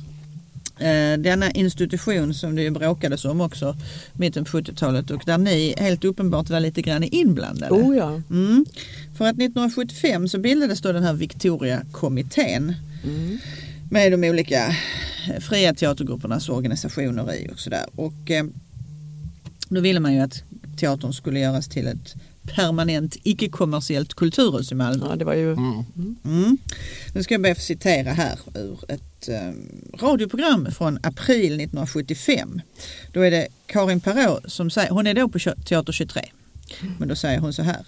[0.79, 3.77] Eh, denna institution som det ju bråkades om också
[4.13, 7.75] mitten på 70-talet och där ni helt uppenbart var lite grann inblandade.
[7.75, 8.23] Oh ja.
[8.31, 8.67] Mm.
[9.19, 13.39] För att 1975 så bildades då den här Victoria-kommittén Mm.
[13.91, 14.77] med de olika
[15.41, 17.85] fria teatergruppernas organisationer i och sådär.
[17.97, 18.45] Och eh,
[19.69, 20.43] då ville man ju att
[20.77, 22.15] teatern skulle göras till ett
[22.47, 25.07] permanent icke-kommersiellt kulturhus i Malmö.
[25.11, 25.85] ja, det var ju Mm.
[26.25, 26.59] Mm.
[27.15, 29.53] Nu ska jag be att få citera här ur ett eh,
[30.01, 32.61] radioprogram från april 1975.
[33.13, 36.23] Då är det Karin Perrault som säger, hon är då på Teater 23,
[36.99, 37.87] men då säger hon så här.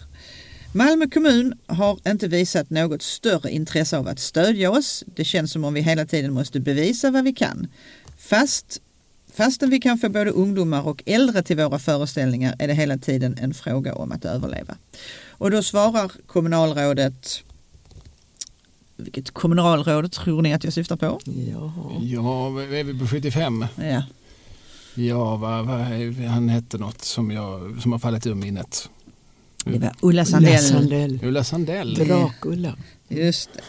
[0.73, 5.05] Malmö kommun har inte visat något större intresse av att stödja oss.
[5.17, 7.67] Det känns som om vi hela tiden måste bevisa vad vi kan.
[8.19, 8.81] Fast,
[9.39, 13.39] fastän vi kan få både ungdomar och äldre till våra föreställningar är det hela tiden
[13.41, 14.75] en fråga om att överleva.
[15.29, 17.43] Och då svarar kommunalrådet
[18.97, 21.21] vilket kommunalråd tror ni att jag syftar på?
[21.25, 21.93] Jaha.
[22.01, 23.67] Ja, är vi på 75?
[23.77, 24.03] Ja,
[24.95, 25.79] Ja, vad, vad,
[26.15, 28.89] han hette något som, jag, som har fallit ur minnet.
[29.65, 30.53] det var Ulla Sandell.
[30.53, 31.21] Ulla Sandell.
[31.23, 31.95] Ulla Sandell.
[31.95, 32.77] Drak-Ulla.
[33.09, 33.61] Just det.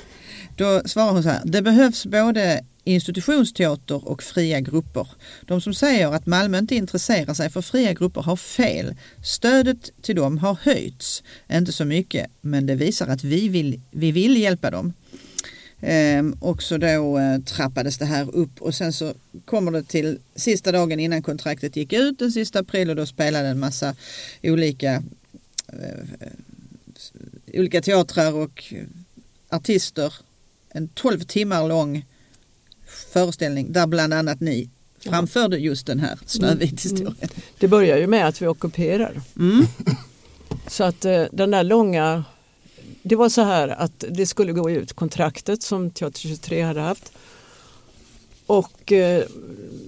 [0.55, 1.41] Då svarar hon så här.
[1.45, 5.08] Det behövs både institutionsteater och fria grupper.
[5.41, 8.95] De som säger att Malmö inte intresserar sig för fria grupper har fel.
[9.23, 11.23] Stödet till dem har höjts.
[11.52, 14.93] Inte så mycket, men det visar att vi vill, vi vill hjälpa dem.
[15.82, 19.13] Ehm, och så då eh, trappades det här upp och sen så
[19.45, 23.47] kommer det till sista dagen innan kontraktet gick ut den sista april och då spelade
[23.47, 23.95] en massa
[24.43, 25.04] olika
[25.67, 26.28] eh, eh
[27.54, 28.73] olika teatrar och
[29.49, 30.13] artister
[30.69, 32.06] en 12 timmar lång
[33.13, 34.69] föreställning där bland annat ni
[35.00, 37.30] framförde just den här Snövit-historien.
[37.60, 39.22] Det börjar ju med att vi ockuperar.
[39.39, 39.65] Mm.
[40.67, 42.24] Så att eh, den där långa
[43.04, 47.12] det var så här att det skulle gå ut kontraktet som Teater 23 hade haft.
[48.45, 49.24] Och eh,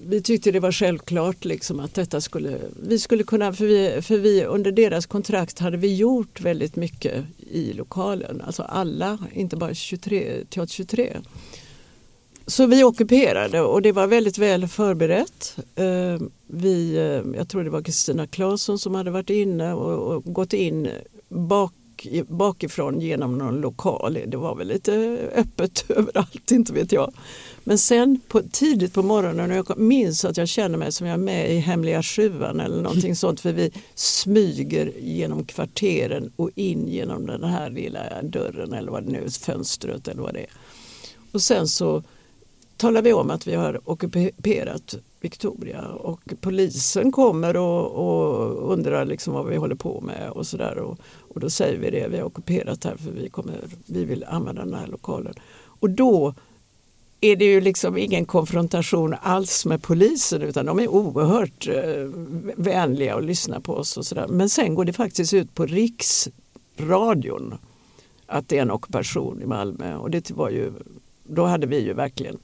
[0.06, 4.18] vi tyckte det var självklart liksom att detta skulle, vi skulle kunna, för vi, för
[4.18, 8.42] vi under deras kontrakt hade vi gjort väldigt mycket i lokalen.
[8.42, 11.18] Alltså alla, inte bara 23, Teater 23.
[12.48, 15.58] Så vi ockuperade och det var väldigt väl förberett.
[15.76, 20.34] Eh, vi, eh, jag tror det var Kristina Claesson som hade varit inne och, och
[20.34, 20.90] gått in
[21.30, 21.74] bak,
[22.28, 24.20] bakifrån genom någon lokal.
[24.28, 27.14] Det var väl lite öppet överallt, inte vet jag.
[27.64, 31.14] Men sen på, tidigt på morgonen, och jag minns att jag känner mig som jag
[31.14, 36.88] är med i Hemliga sjuan eller någonting sånt för vi smyger genom kvarteren och in
[36.88, 40.50] genom den här lilla dörren eller vad det nu är, fönstret eller vad det är.
[41.32, 42.04] Och sen så
[42.82, 49.34] talar vi om att vi har ockuperat Victoria och polisen kommer och, och undrar liksom
[49.34, 50.78] vad vi håller på med och sådär.
[50.78, 54.24] Och, och då säger vi det, vi har ockuperat här för vi, kommer, vi vill
[54.24, 55.34] använda den här lokalen.
[55.64, 56.34] Och då
[57.22, 62.10] är det ju liksom ingen konfrontation alls med polisen utan de är oerhört eh,
[62.56, 64.28] vänliga och lyssnar på oss och sådär.
[64.28, 67.58] Men sen går det faktiskt ut på riksradion
[68.26, 70.74] att det är en ockupation i Malmö och det var ju,
[71.24, 72.38] då hade vi ju verkligen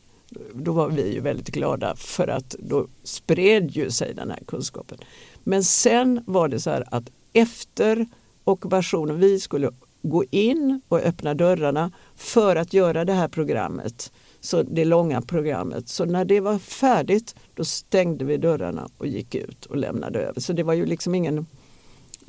[0.54, 4.98] då var vi ju väldigt glada för att då spred ju sig den här kunskapen.
[5.44, 8.06] Men sen var det så här att efter
[8.44, 14.64] ockupationen, vi skulle gå in och öppna dörrarna för att göra det här programmet, så
[14.64, 15.90] det långa programmet.
[15.90, 20.42] Så när det var färdigt då stängde vi dörrarna och gick ut och lämnade över.
[20.42, 21.46] Så det var ju liksom ingen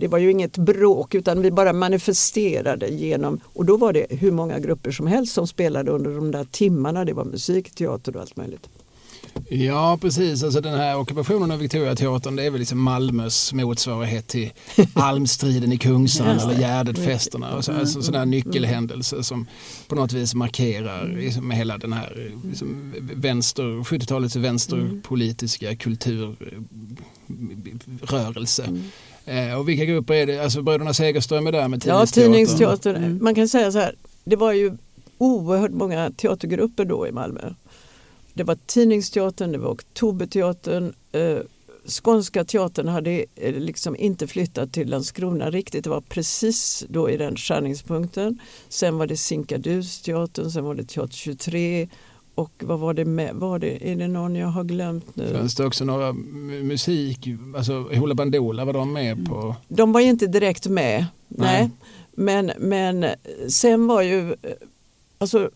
[0.00, 4.30] det var ju inget bråk utan vi bara manifesterade genom, och då var det hur
[4.30, 7.04] många grupper som helst som spelade under de där timmarna.
[7.04, 8.68] Det var musik, teater och allt möjligt.
[9.48, 10.42] Ja, precis.
[10.42, 14.50] Alltså den här ockupationen av Victoriateatern det är väl liksom Malmös motsvarighet till
[14.94, 17.46] almstriden i Kungsan eller Gärdetfesterna.
[17.46, 19.46] Mm, alltså, sådana här mm, nyckelhändelser som
[19.88, 28.68] på något vis markerar liksom, hela den här liksom, vänster, 70-talets vänsterpolitiska kulturrörelse.
[29.28, 30.38] Eh, och vilka grupper är det?
[30.38, 32.32] Alltså Bröderna Segerström är där med Ja, Tidningsteatern.
[32.32, 32.94] tidningsteater.
[32.94, 33.18] Mm.
[33.22, 34.76] Man kan säga så här, det var ju
[35.18, 37.40] oerhört många teatergrupper då i Malmö.
[38.34, 40.92] Det var Tidningsteatern, det var Oktoberteatern.
[41.12, 41.38] Eh,
[41.86, 45.84] Skånska teatern hade eh, liksom inte flyttat till Landskrona riktigt.
[45.84, 48.38] Det var precis då i den skärningspunkten.
[48.68, 51.88] Sen var det Sinkadus-teatern, sen var det Teater 23
[52.38, 53.34] och vad var det med?
[53.34, 55.32] Var det, är det någon jag har glömt nu?
[55.34, 59.56] Fanns det också några mu- musik, alltså Hoola Bandoola var de med på?
[59.68, 61.06] De var ju inte direkt med.
[61.28, 61.60] Nej.
[61.60, 61.70] Nej.
[62.12, 63.06] Men, men
[63.48, 64.34] sen var ju,
[65.18, 65.50] alltså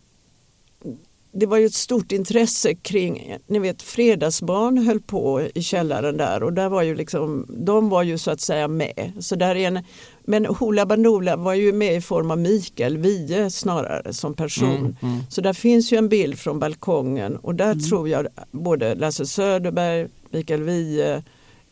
[1.33, 6.43] det var ju ett stort intresse kring, ni vet Fredagsbarn höll på i källaren där
[6.43, 9.13] och där var ju liksom, de var ju så att säga med.
[9.21, 9.79] Så där är en,
[10.25, 14.77] men Hoola Bandoola var ju med i form av Mikael Wiehe snarare som person.
[14.77, 15.19] Mm, mm.
[15.29, 20.09] Så där finns ju en bild från balkongen och där tror jag både Lasse Söderberg,
[20.31, 21.23] Mikael Wiehe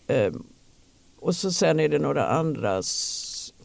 [0.07, 0.33] eh,
[1.21, 2.83] och så sen är det några andra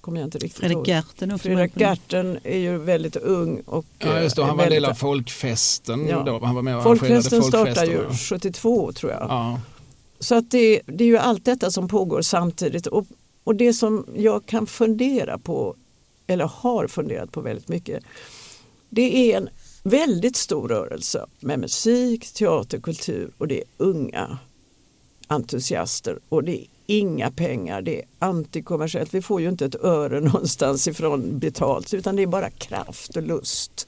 [0.06, 0.88] kommer jag inte riktigt Fredrik ihåg.
[0.88, 1.44] Gerten också.
[1.44, 4.42] Fredrik på- Gerten är ju väldigt ung och Ja, just det.
[4.42, 6.24] eh, Han var en del av folkfesten Ja.
[6.24, 6.46] då.
[6.46, 8.10] Han var med och Folkfesten startar folkfesterna.
[8.12, 9.22] ju 72 tror jag.
[9.22, 9.60] Ja.
[10.20, 12.88] Så att det, det är ju allt detta som pågår samtidigt.
[12.88, 13.06] Och,
[13.44, 15.76] och det som jag kan fundera på,
[16.28, 18.04] eller har funderat på väldigt mycket,
[18.90, 19.50] det är en
[19.84, 24.38] väldigt stor rörelse med musik, teater, kultur och det är unga
[25.28, 29.14] entusiaster och det är inga pengar, det är antikommersiellt.
[29.14, 33.24] Vi får ju inte ett öre någonstans ifrån betalt utan det är bara kraft och
[33.24, 33.88] lust.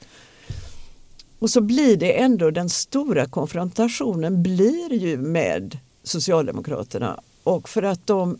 [1.38, 8.06] Och så blir det ändå den stora konfrontationen blir ju med Socialdemokraterna och för att
[8.06, 8.38] de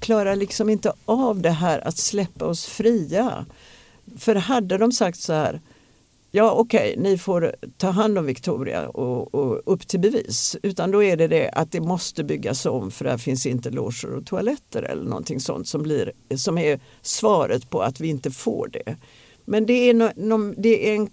[0.00, 3.46] klarar liksom inte av det här att släppa oss fria.
[4.18, 5.60] För hade de sagt så här
[6.36, 10.56] Ja okej, ni får ta hand om Victoria och, och upp till bevis.
[10.62, 14.14] Utan då är det det att det måste byggas om för där finns inte loger
[14.14, 18.68] och toaletter eller någonting sånt som, blir, som är svaret på att vi inte får
[18.68, 18.96] det.
[19.44, 21.10] Men det är, no, no, det är en,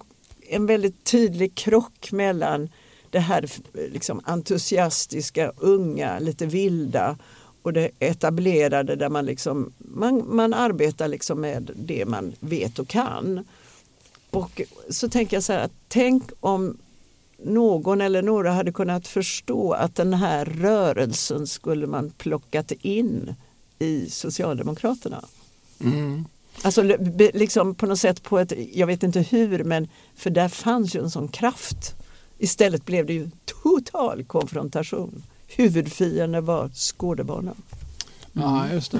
[0.50, 2.70] en väldigt tydlig krock mellan
[3.10, 3.50] det här
[3.92, 7.18] liksom entusiastiska, unga, lite vilda
[7.62, 12.88] och det etablerade där man, liksom, man, man arbetar liksom med det man vet och
[12.88, 13.46] kan.
[14.32, 16.78] Och så tänker jag så här, att tänk om
[17.44, 23.36] någon eller några hade kunnat förstå att den här rörelsen skulle man plockat in
[23.80, 25.26] i Socialdemokraterna.
[25.84, 26.26] Mm.
[26.62, 26.82] Alltså
[27.34, 31.00] liksom på något sätt på ett, jag vet inte hur, men för där fanns ju
[31.00, 31.96] en sån kraft.
[32.38, 33.30] Istället blev det ju
[33.64, 35.24] total konfrontation.
[35.48, 37.56] Huvudfienden var Skådebanan.
[38.34, 39.00] Ja, just det.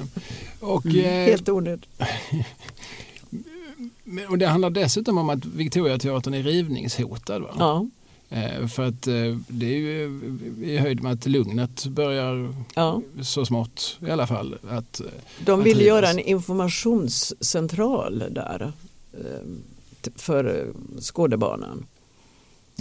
[0.60, 0.98] Och, Mm.
[0.98, 1.88] eh, Helt onödigt.
[4.04, 7.42] men- och det handlar dessutom om att Victoriateatern är rivningshotad.
[7.42, 7.48] Va?
[7.58, 7.86] Ja,
[8.34, 10.20] Eh, för att eh, det är ju
[10.62, 13.02] i höjd med att Lugnet börjar ja.
[13.22, 14.56] så smått i alla fall.
[14.70, 15.06] Att, eh,
[15.44, 15.86] De Att ville rivas.
[15.88, 18.72] göra en informationscentral där
[19.12, 19.20] eh,
[20.16, 20.66] för eh,
[21.00, 21.86] Skådebanan.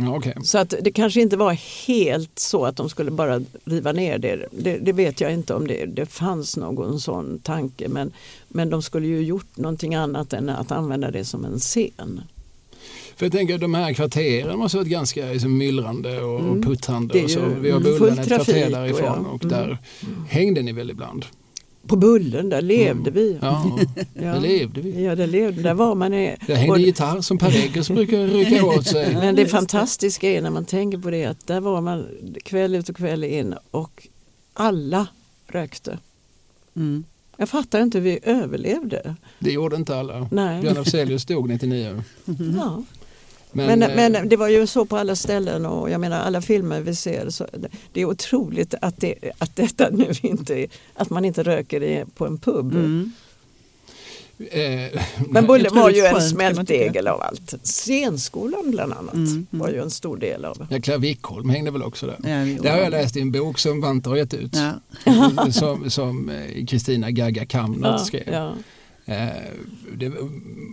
[0.04, 0.34] Ja, okej.
[0.44, 1.54] Så att det kanske inte var
[1.88, 4.46] helt så att de skulle bara riva ner det.
[4.52, 7.88] Det, det vet jag inte om det, det fanns någon sån tanke.
[7.90, 8.12] Men,
[8.48, 12.22] men de skulle ju gjort någonting annat än att använda det som en scen.
[13.16, 16.52] För jag tänker de här kvarteren måste varit ganska liksom, myllrande och, Mm.
[16.60, 17.24] och puttrande.
[17.24, 17.40] Och så.
[17.60, 19.30] Vi har Bullen ett kvarter och därifrån ja.
[19.30, 19.58] och Mm.
[19.58, 19.78] där
[20.30, 21.26] hängde ni väl ibland?
[21.88, 23.14] På Bullen, där levde Mm.
[23.14, 23.38] vi.
[23.42, 23.80] Ja,
[24.14, 24.22] Ja.
[24.22, 25.04] där levde vi.
[25.04, 26.14] Ja, där levde, där var man.
[26.14, 29.14] i- Där hängde och- gitarr som Per Eggers brukar rycka åt sig.
[29.20, 32.06] Men det fantastiska är när man tänker på det att där var man
[32.44, 34.08] kväll ut och kväll in och
[34.54, 35.08] alla
[35.48, 35.98] rökte.
[36.76, 37.04] Mm.
[37.38, 39.16] Jag fattar inte hur vi överlevde.
[39.40, 40.28] Det gjorde inte alla.
[40.32, 40.62] Nej.
[40.62, 42.04] Björn Afzelius dog 99.
[42.58, 42.84] Ja.
[43.52, 46.42] Men, Men, men, eh, det var ju så på alla ställen och jag menar alla
[46.42, 47.30] filmer vi ser.
[47.30, 47.48] Så
[47.94, 52.26] det är otroligt att, det, att detta nu inte att man inte röker i, på
[52.26, 52.74] en pub.
[52.74, 53.12] Mm.
[54.52, 57.54] eh, Men Bullen var ju en smältdegel av allt.
[57.64, 59.46] Scenskolan bland annat Mm, mm.
[59.50, 60.68] var ju en stor del av.
[60.70, 62.18] Ja, Claire Wickholm hängde väl också där.
[62.30, 64.56] Ja, Det har jag läst i en bok som Vante har gett ut.
[65.06, 65.52] Ja.
[65.52, 68.54] som som, eh, Kristina Gagga Kamner Ja, skrev.
[69.06, 69.14] Ja.
[69.14, 69.28] Eh,
[69.98, 70.08] det,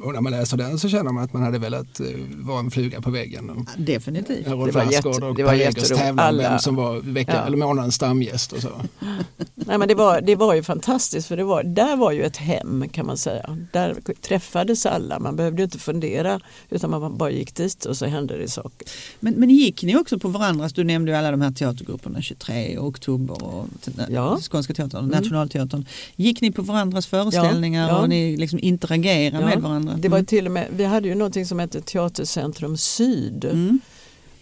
[0.04, 2.70] och när man läser den så känner man att man hade velat eh, vara en
[2.70, 3.66] fluga på väggen.
[3.78, 4.46] Definitivt.
[4.48, 6.20] Rolf Det var jätte- och det var Per Eggers jätteroligt.
[6.20, 7.46] Alla- vem som var vecka, Ja.
[7.46, 8.68] eller månadens stamgäst och så.
[9.54, 12.36] Nej, men det, var, det var ju fantastiskt för det var, där var ju ett
[12.36, 13.58] hem kan man säga.
[13.72, 18.38] Där träffades alla, man behövde inte fundera utan man bara gick dit och så hände
[18.38, 18.88] det saker.
[19.20, 22.78] Men, men gick ni också på varandras, du nämnde ju alla de här teatergrupperna, 23
[22.78, 23.66] och Oktober och
[24.08, 24.38] Ja.
[24.50, 25.18] Skånska teatern, Mm.
[25.22, 25.84] Nationalteatern.
[26.16, 27.98] Gick ni på varandras föreställningar Ja.
[27.98, 29.94] och ni liksom interagerade Ja, med varandra?
[29.98, 30.26] Det var Mm.
[30.26, 33.44] till och med, vi hade ju någonting som hette Teatercentrum Syd.
[33.44, 33.80] Mm.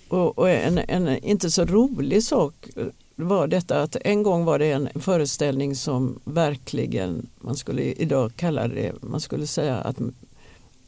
[0.09, 2.55] Och, och en, en inte så rolig sak
[3.17, 8.69] var detta att en gång var det en föreställning som verkligen, man skulle idag kalla
[8.69, 9.97] det, man skulle säga att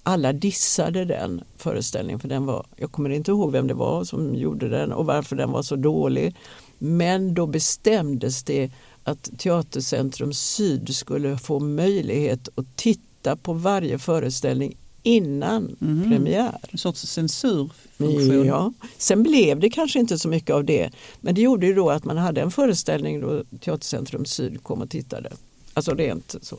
[0.03, 4.35] alla dissade den föreställningen för den var, jag kommer inte ihåg vem det var som
[4.35, 6.35] gjorde den och varför den var så dålig.
[6.79, 8.70] Men då bestämdes det
[9.09, 16.11] att Teatercentrum Syd skulle få möjlighet att titta på varje föreställning innan Mhm.
[16.11, 16.59] premiär.
[16.71, 18.47] En sorts censurfunktion.
[18.47, 18.73] Ja.
[18.99, 20.90] Sen blev det kanske inte så mycket av det.
[21.21, 24.90] Men det gjorde ju då att man hade en föreställning då Teatercentrum Syd kom och
[24.90, 25.31] tittade.
[25.75, 26.59] Alltså rent så.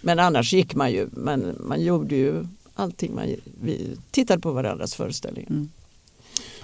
[0.00, 3.14] Men annars gick man ju, man, man gjorde ju allting.
[3.14, 5.50] Man, vi tittade på varandras föreställningar.
[5.50, 5.68] Mm.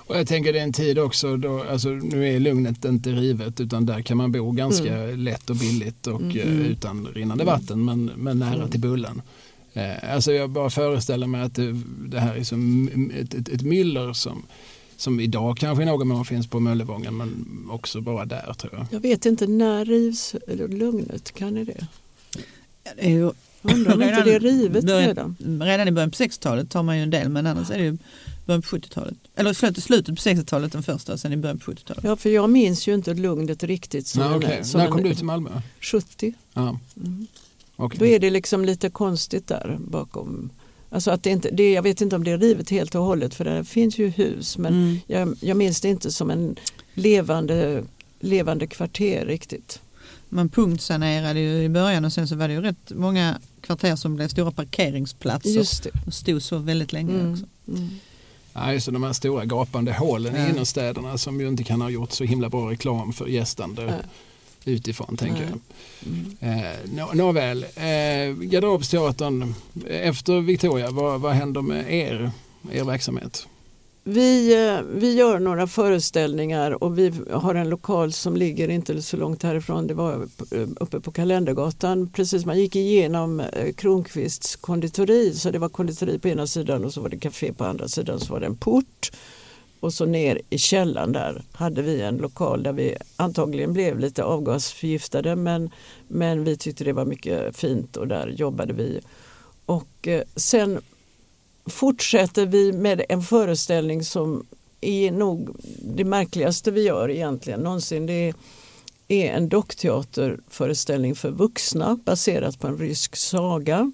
[0.06, 3.60] Och jag tänker det är en tid också då, alltså nu är Lugnet inte rivet
[3.60, 5.20] utan där kan man bo ganska mm.
[5.20, 6.36] lätt och billigt och mm.
[6.36, 7.54] uh, utan rinnande mm.
[7.54, 8.70] vatten men, men nära mm.
[8.70, 9.22] till Bullen.
[9.76, 13.62] Uh, alltså jag bara föreställer mig att det, det här är som ett, ett, ett
[13.62, 14.42] myller som
[14.96, 18.86] som idag kanske i någon mån finns på Möllevången men också bara där tror jag.
[18.90, 20.34] Jag vet inte, när rivs
[20.68, 21.32] Lugnet?
[21.32, 21.86] Kan ni det?
[22.96, 23.30] det är ju,
[23.62, 25.36] Undrar om inte det är rivet redan?
[25.60, 27.98] Redan i början på 60-talet tar man ju en del men annars är det ju
[28.46, 29.14] början på 70-talet.
[29.34, 32.04] Eller förlåt, slutet på 60-talet den första och sen i början på 70-talet.
[32.04, 34.06] Ja för jag minns ju inte Lugnet riktigt.
[34.06, 34.64] Som Nej, okay.
[34.64, 35.50] som När kom en, du till Malmö?
[35.80, 36.34] 70.
[36.52, 36.78] Ja.
[36.96, 37.26] Mm.
[37.76, 37.98] Okay.
[37.98, 40.50] Då är det liksom lite konstigt där bakom
[40.90, 43.34] Alltså att det inte, det, jag vet inte om det är rivet helt och hållet
[43.34, 44.98] för det finns ju hus men mm.
[45.06, 46.56] jag, jag minns det inte som en
[46.94, 47.84] levande,
[48.20, 49.80] levande kvarter riktigt.
[50.28, 54.16] Man punktsanerade ju i början och sen så var det ju rätt många kvarter som
[54.16, 55.50] blev stora parkeringsplatser.
[55.50, 55.90] Just det.
[56.06, 57.32] Och stod så väldigt länge mm.
[57.32, 57.44] också.
[57.68, 57.88] Mm.
[58.56, 60.46] Ja, så de här stora gapande hålen ja.
[60.46, 63.82] i innerstäderna som ju inte kan ha gjort så himla bra reklam för gästande.
[63.82, 64.08] Ja
[64.66, 65.60] utifrån tänker jag.
[66.40, 66.60] Mm.
[67.00, 69.54] Eh, Nåväl, eh, Garderobsteatern,
[69.88, 72.30] efter Victoria, vad, vad händer med er,
[72.72, 73.46] er verksamhet?
[74.08, 79.16] Vi, eh, vi gör några föreställningar och vi har en lokal som ligger inte så
[79.16, 79.86] långt härifrån.
[79.86, 82.08] Det var eh, uppe på Kalendergatan.
[82.08, 86.92] Precis, man gick igenom eh, Kronqvists konditori så det var konditori på ena sidan och
[86.92, 89.12] så var det café på andra sidan så var det en port
[89.80, 94.24] och så ner i källaren där hade vi en lokal där vi antagligen blev lite
[94.24, 95.70] avgasförgiftade men,
[96.08, 99.00] men vi tyckte det var mycket fint och där jobbade vi.
[99.66, 100.80] Och sen
[101.66, 104.46] fortsätter vi med en föreställning som
[104.80, 108.06] är nog det märkligaste vi gör egentligen någonsin.
[108.06, 108.32] Det
[109.08, 113.92] är en dockteaterföreställning för vuxna baserat på en rysk saga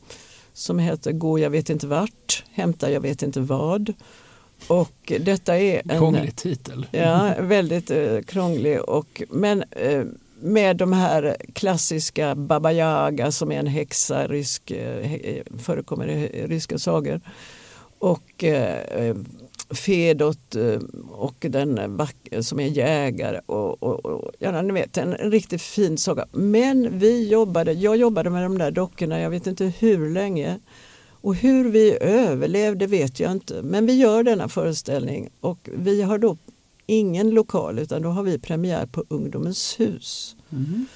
[0.53, 3.93] som heter Gå jag vet inte vart, Hämta jag vet inte vad.
[4.67, 6.87] Och detta är en krånglig titel.
[6.91, 8.81] Ja, väldigt eh, krånglig.
[8.81, 10.05] Och, men eh,
[10.41, 16.79] med de här klassiska Baba Yaga som är en häxa, rysk, eh, förekommer i ryska
[16.79, 17.21] sagor.
[18.03, 19.17] Och eh,
[19.71, 20.81] Fedot eh,
[21.11, 21.81] och den
[22.41, 23.41] som är jägare.
[23.47, 26.27] Och, och, och, ja, ni vet, en, en riktigt fin saga.
[26.33, 30.59] Men vi jobbade, jag jobbade med de där dockorna, jag vet inte hur länge.
[31.11, 33.63] Och hur vi överlevde vet jag inte.
[33.63, 36.37] Men vi gör denna föreställning och vi har då
[36.87, 40.37] ingen lokal utan då har vi premiär på Ungdomens hus.
[40.53, 40.87] Mm.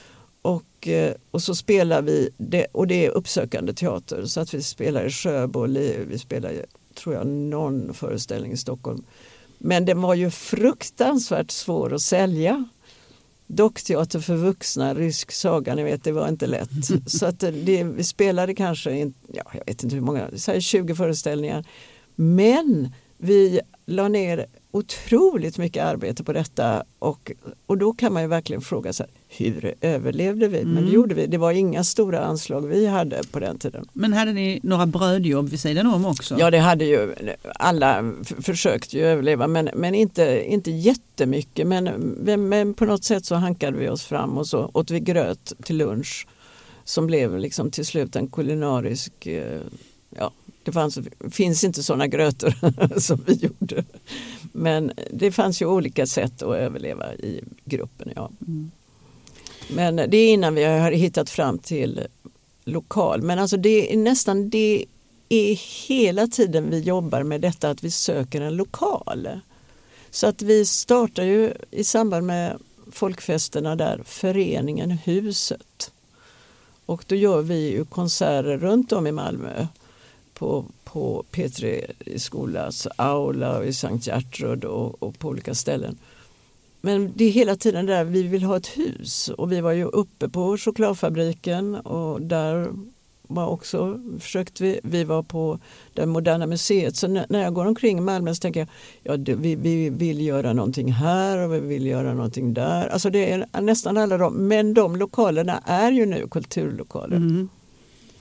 [0.42, 4.62] Och, eh, och så spelar vi, det, och det är uppsökande teater så att vi
[4.62, 5.66] spelar i Sjöbo,
[6.08, 6.52] vi spelar
[6.96, 9.04] tror jag någon föreställning i Stockholm.
[9.58, 12.64] Men den var ju fruktansvärt svår att sälja
[13.46, 16.70] dockteater för vuxna, rysk saga, ni vet det var inte lätt.
[17.06, 21.64] Så att det, vi spelade kanske, ja, jag vet inte hur många, så 20 föreställningar.
[22.14, 24.46] Men vi la ner
[24.76, 27.32] otroligt mycket arbete på detta och,
[27.66, 30.58] och då kan man ju verkligen fråga sig hur överlevde vi?
[30.58, 30.74] Mm.
[30.74, 31.26] Men det gjorde vi.
[31.26, 33.88] Det var inga stora anslag vi hade på den tiden.
[33.92, 36.36] Men hade ni några brödjobb vid sidan om också?
[36.38, 37.14] Ja det hade ju
[37.54, 41.84] alla försökt ju överleva men, men inte, inte jättemycket men,
[42.48, 45.76] men på något sätt så hankade vi oss fram och så åt vi gröt till
[45.76, 46.26] lunch
[46.84, 49.60] som blev liksom till slut en kulinarisk eh,
[50.10, 50.30] ja,
[50.66, 50.98] det fanns,
[51.30, 52.54] finns inte sådana grötor
[53.00, 53.84] som vi gjorde.
[54.56, 58.12] Men det fanns ju olika sätt att överleva i gruppen.
[58.16, 58.30] Ja.
[58.46, 58.70] Mm.
[59.70, 62.06] Men det är innan vi har hittat fram till
[62.64, 63.22] lokal.
[63.22, 64.84] Men alltså det är nästan det
[65.28, 65.54] är
[65.88, 69.28] hela tiden vi jobbar med detta att vi söker en lokal.
[70.10, 72.58] Så att vi startar ju i samband med
[72.92, 75.92] folkfesterna där föreningen Huset.
[76.86, 79.66] Och då gör vi ju konserter runt om i Malmö
[80.34, 80.64] på,
[80.96, 85.98] på P3 skolas alltså aula och i Sankt Gertrud och, och, på olika ställen.
[86.80, 89.84] Men det är hela tiden där vi vill ha ett hus och vi var ju
[89.84, 92.68] uppe på chokladfabriken och där
[93.22, 94.80] var också försökte vi.
[94.82, 95.58] Vi var på
[95.94, 98.68] det moderna museet så när jag går omkring i Malmö så tänker
[99.02, 102.88] jag ja, vi, vi vill göra någonting här och vi vill göra någonting där.
[102.88, 107.16] Alltså det är nästan alla de, men de lokalerna är ju nu kulturlokaler.
[107.16, 107.48] Mm.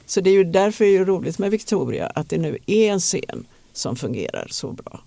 [0.05, 2.99] Så det är ju därför det är roligt med Victoria att det nu är en
[2.99, 4.99] scen som fungerar så bra.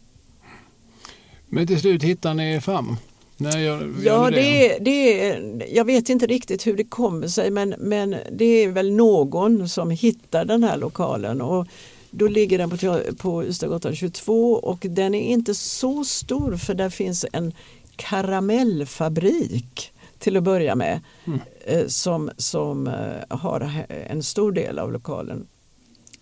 [1.48, 2.96] Men till slut hittar ni fram?
[3.36, 4.78] När gör, ja, det?
[4.80, 8.92] Det är, jag vet inte riktigt hur det kommer sig men, men det är väl
[8.92, 11.40] någon som hittar den här lokalen.
[11.40, 11.66] Och
[12.10, 16.90] då ligger den på, på Ystadgatan 22 och den är inte så stor för där
[16.90, 17.52] finns en
[17.96, 21.40] karamellfabrik till att börja med mm.
[21.68, 25.46] Eh, som, som eh, har en stor del av lokalen.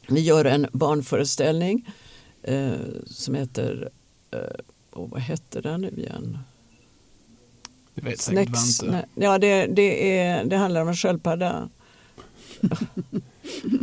[0.08, 1.88] Vi gör en barnföreställning
[2.42, 2.72] eh,
[3.06, 3.90] som heter
[4.90, 6.38] och vad hette den nu igen?
[7.94, 11.68] Det vet Snäcks, nej, ja, det, det, är, det handlar om en sköldpadda.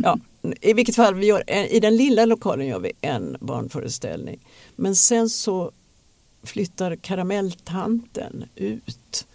[0.02, 0.18] ja,
[0.60, 4.38] I vilket fall, vi gör, i den lilla lokalen gör vi en barnföreställning.
[4.76, 5.72] Men sen så
[6.42, 9.26] flyttar karamelltanten ut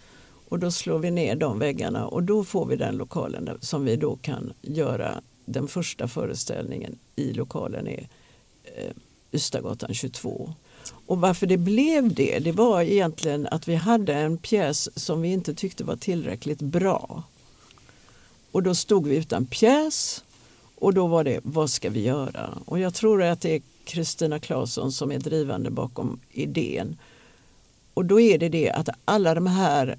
[0.50, 3.86] och då slår vi ner de väggarna och då får vi den lokalen där, som
[3.86, 8.08] vi då kan göra den första föreställningen i lokalen är
[8.64, 8.92] eh,
[9.32, 10.54] Ystadgatan 22.
[11.06, 15.28] Och varför det blev det, det var egentligen att vi hade en pjäs som vi
[15.28, 17.24] inte tyckte var tillräckligt bra.
[18.52, 20.24] Och då stod vi utan pjäs
[20.76, 22.58] och då var det, vad ska vi göra?
[22.66, 26.98] Och jag tror att det är Kristina Claesson som är drivande bakom idén.
[27.94, 29.98] Och då är det det att alla de här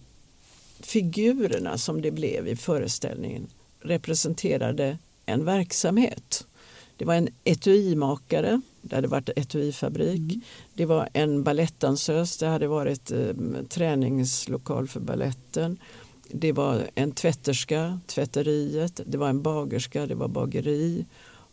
[0.82, 3.46] figurerna som det blev i föreställningen
[3.80, 6.46] representerade en verksamhet.
[6.96, 10.32] Det var en etuimakare, det hade varit etuifabrik.
[10.32, 10.40] Mm.
[10.74, 13.34] Det var en balettdansös, det hade varit eh,
[13.68, 15.78] träningslokal för balletten.
[16.32, 19.00] Det var en tvätterska, tvätteriet.
[19.06, 21.06] Det var en bagerska, det var bageri.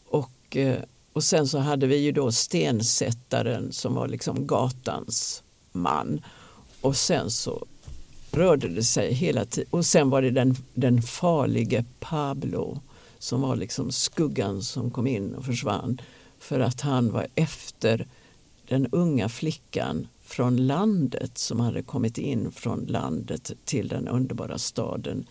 [0.05, 0.80] Och, eh,
[1.13, 6.21] och sen så hade vi ju då stensättaren som var liksom gatans man.
[6.82, 7.65] Och sen så
[8.38, 9.70] rörde det sig hela tiden.
[9.72, 12.80] Och sen var det den, den farlige Pablo
[13.20, 16.02] som var liksom skuggan som kom in och försvann.
[16.40, 18.08] För att han var efter
[18.68, 25.26] den unga flickan från landet som hade kommit in från landet till den underbara staden.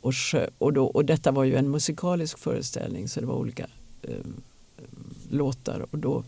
[0.00, 3.66] Och, sjö, och, då, och detta var ju en musikalisk föreställning så det var olika
[4.02, 4.26] eh,
[5.30, 6.24] låtar och då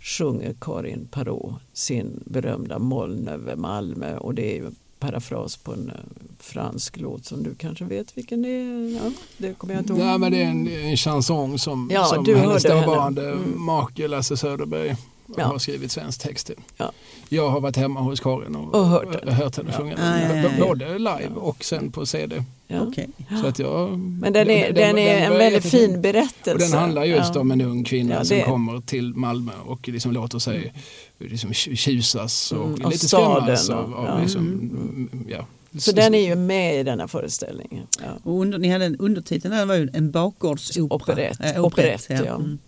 [0.00, 5.94] sjunger Karin Parot sin berömda Moln över Malmö och det är parafras på en eh,
[6.40, 8.94] fransk låt som du kanske vet vilken det är?
[9.04, 10.02] Ja, det kommer jag inte ihåg.
[10.02, 12.80] Ja, men det är en, en chanson som, Ja, som du hennes henne.
[12.86, 13.62] dåvarande Mm.
[13.62, 14.96] make Lasse Söderberg
[15.36, 15.44] Ja.
[15.44, 16.56] har skrivit svensk text till.
[16.76, 16.92] Ja.
[17.28, 19.34] Jag har varit hemma hos Karin och, Och hört den.
[19.34, 19.78] hört henne Ja.
[19.78, 20.42] sjunga ja, den.
[20.44, 20.66] ja, ja.
[20.66, 22.44] Både live och sen på CD.
[22.66, 22.80] Ja.
[22.82, 23.08] Okej.
[23.42, 26.52] Så att jag, Men den är, den är en väldigt fin berättelse.
[26.52, 27.40] Och den handlar just Ja.
[27.40, 30.72] om en ung kvinna Ja, som kommer till Malmö och liksom låter sig
[31.18, 34.18] liksom tjusas och Mm, lite skrämmas av, och- av ja.
[34.20, 35.46] liksom, mm, ja.
[35.78, 37.82] Så den är ju med i denna föreställning.
[38.02, 38.06] Ja.
[38.22, 40.94] Och under, ni hade en undertitel där var ju en bakgårdsopera.
[40.96, 41.56] Operett.
[41.56, 42.16] Äh, Operett, ja.
[42.16, 42.58] Mm.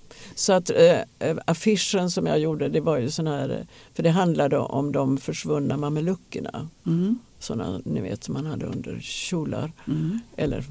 [0.40, 4.10] Så att eh, affischen som jag gjorde det var ju sån här, eh, för det
[4.10, 6.68] handlade om de försvunna mameluckerna.
[6.86, 7.18] Mm.
[7.38, 9.72] Sådana ni vet som man hade under kjolar.
[9.86, 10.20] Mm.
[10.36, 10.64] Eller,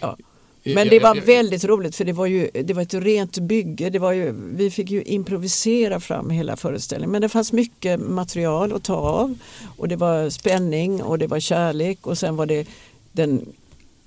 [0.00, 0.16] ja.
[0.64, 3.90] Men det var väldigt roligt för det var ju det var ett rent bygge.
[3.90, 7.12] Det var ju, vi fick ju improvisera fram hela föreställningen.
[7.12, 9.38] Men det fanns mycket material att ta av.
[9.76, 12.68] Och det var spänning och det var kärlek och sen var det
[13.12, 13.46] den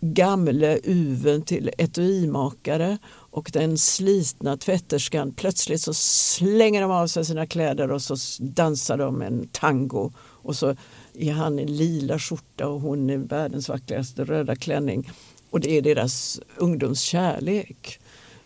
[0.01, 2.97] gamle uven till etuimakare
[3.31, 5.31] och den slitna tvätterskan.
[5.31, 10.11] Plötsligt så slänger de av sig sina kläder och så dansar de en tango.
[10.19, 10.75] Och så
[11.13, 15.11] är han i lila skjorta och hon i världens vackraste röda klänning.
[15.49, 17.99] Och det är deras ungdomskärlek.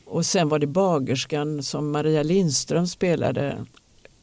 [0.06, 3.66] Och sen var det bagerskan som Maria Lindström spelade.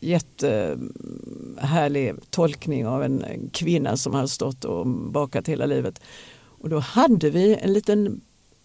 [0.00, 6.00] Jättehärlig tolkning av en kvinna som har stått och bakat hela livet.
[6.32, 8.20] Och då hade vi en liten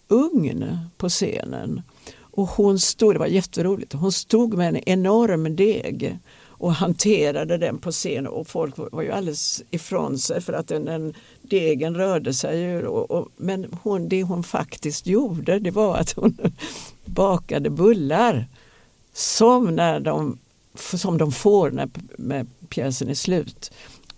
[0.08, 1.82] ugn på scenen.
[2.18, 6.18] Och hon stod, det var jätteroligt, hon stod med en enorm deg
[6.58, 10.84] och hanterade den på scen och folk var ju alldeles ifrån sig för att den,
[10.84, 12.60] den degen rörde sig.
[12.62, 16.38] ju Och, och, men hon, det hon faktiskt gjorde det var att hon
[17.04, 18.46] bakade bullar
[19.12, 20.38] som, när de,
[20.74, 21.88] som de får när
[22.18, 23.70] med pjäsen är slut.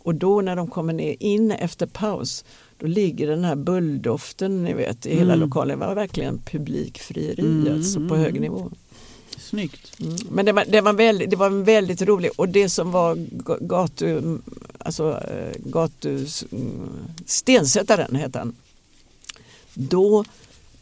[0.02, 2.44] Och då när de kommer ner in efter paus
[2.78, 5.40] då ligger den här bulldoften ni vet, i hela Mm.
[5.40, 5.78] lokalen.
[5.78, 8.70] Det var verkligen publikfrieri Mm, alltså, på hög nivå.
[9.38, 10.00] Snyggt.
[10.00, 10.16] Mm.
[10.30, 13.58] Men det var, det, var väldigt, det var väldigt rolig och det som var ga-
[13.66, 14.38] gatu,
[14.78, 16.88] alltså eh, gatu, mm,
[17.26, 18.56] stensättaren hette han.
[19.74, 20.24] Då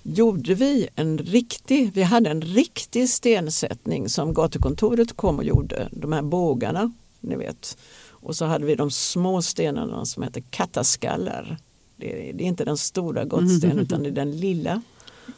[0.02, 6.12] gjorde vi en riktig, vi hade en riktig stensättning som gatukontoret kom och gjorde, de
[6.12, 7.76] här bågarna, ni vet.
[8.08, 11.56] Och så hade vi de små stenarna som heter kattaskallar.
[11.96, 14.82] Det är, det är inte den stora gottstenen utan det är den lilla.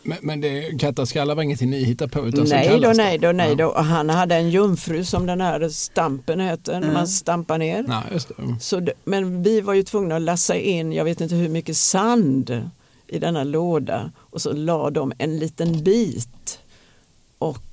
[0.02, 3.32] Men, men det, kattaskallar var ingenting ni hittade på utan så Nej då, nej då,
[3.32, 3.54] nej Ja.
[3.54, 3.66] då.
[3.66, 6.92] Och han hade en jungfru som den här stampen heter, när Mm.
[6.94, 7.84] man stampar ner.
[7.88, 8.34] Nej, just det.
[8.60, 11.76] Så det, men vi var ju tvungna att lassa in, jag vet inte hur mycket
[11.76, 12.68] sand
[13.06, 16.58] i denna låda och så la de en liten bit.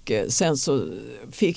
[0.05, 0.87] Och eh, sen så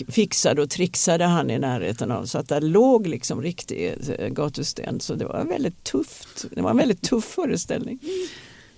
[0.08, 5.00] fixade och trixade han i närheten av så att där låg liksom riktig eh, gatusten.
[5.00, 6.44] Så det var väldigt tufft.
[6.54, 7.98] Det var en väldigt tuff föreställning.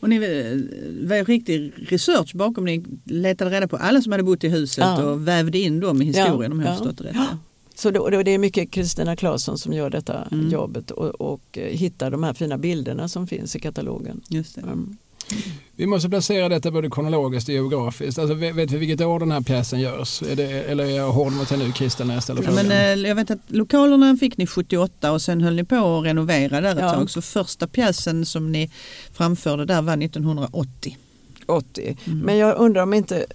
[0.00, 2.64] Och ni eh, var riktig research bakom.
[2.64, 5.02] Ni letade reda på alla som hade bott i huset Ja.
[5.04, 7.12] och vävde in dem i historien om jag Ja, förstått det rätt.
[7.14, 7.38] ja.
[7.74, 10.48] Så det, det är mycket Kristina Claesson som gör detta Mm.
[10.48, 14.20] jobbet och, och hittar de här fina bilderna som finns i katalogen.
[14.28, 14.60] Just det.
[14.60, 14.96] Mm.
[15.76, 18.18] Vi måste placera detta både kronologiskt och geografiskt.
[18.18, 20.22] Alltså, vet vet vi vilket år den här pjäsen görs?
[20.22, 22.66] Är det, eller är jag hård mot dig nu Christer när jag ställer Ja, frågan?
[22.68, 26.04] men, eh, jag vet att lokalerna fick ni 78 och sen höll ni på att
[26.04, 26.92] renovera där ett Ja.
[26.92, 27.10] tag.
[27.10, 28.70] Så första pjäsen som ni
[29.12, 30.96] framförde där var 1980.
[31.46, 31.96] 80.
[32.06, 32.18] Mm.
[32.18, 33.26] Men jag undrar om inte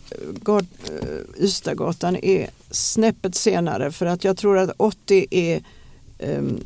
[0.44, 0.66] gat,
[1.02, 5.62] eh, Ystadgatan är snäppet senare för att jag tror att 80 är
[6.20, 6.60] um,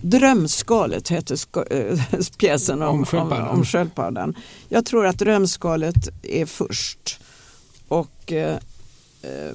[0.00, 1.36] Drömskalet hette
[1.70, 1.98] äh,
[2.38, 3.48] pjäsen om, Om om, sköldpaddan.
[3.48, 4.34] om, sköldpaddan.
[4.68, 7.20] Jag tror att Drömskalet är först.
[7.88, 8.58] Och eh,
[9.22, 9.52] eh,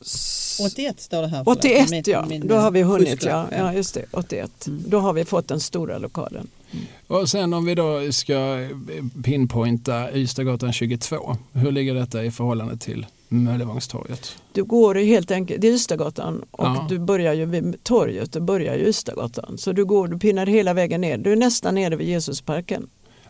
[0.00, 1.44] s- 81 står det här.
[1.44, 1.58] förlåt.
[1.58, 3.08] 81 Min- ja, min, då har vi eh, hunnit.
[3.08, 4.66] fusklapp, Ja, ja, just det, 81.
[4.66, 4.84] Mm.
[4.86, 6.48] Då har vi fått den stora lokalen.
[7.06, 8.68] Och sen om vi då ska
[9.24, 11.36] pinpointa Ystadgatan 22.
[11.52, 14.36] Hur ligger detta i förhållande till Möllevångstorget?
[14.52, 16.86] Du går ju helt enkelt, det är Ystadgatan och Ja.
[16.88, 19.58] du börjar ju vid torget, du börjar ju Ystadgatan.
[19.58, 22.86] Så du går, du pinnar hela vägen ner, du är nästan nere vid Jesusparken.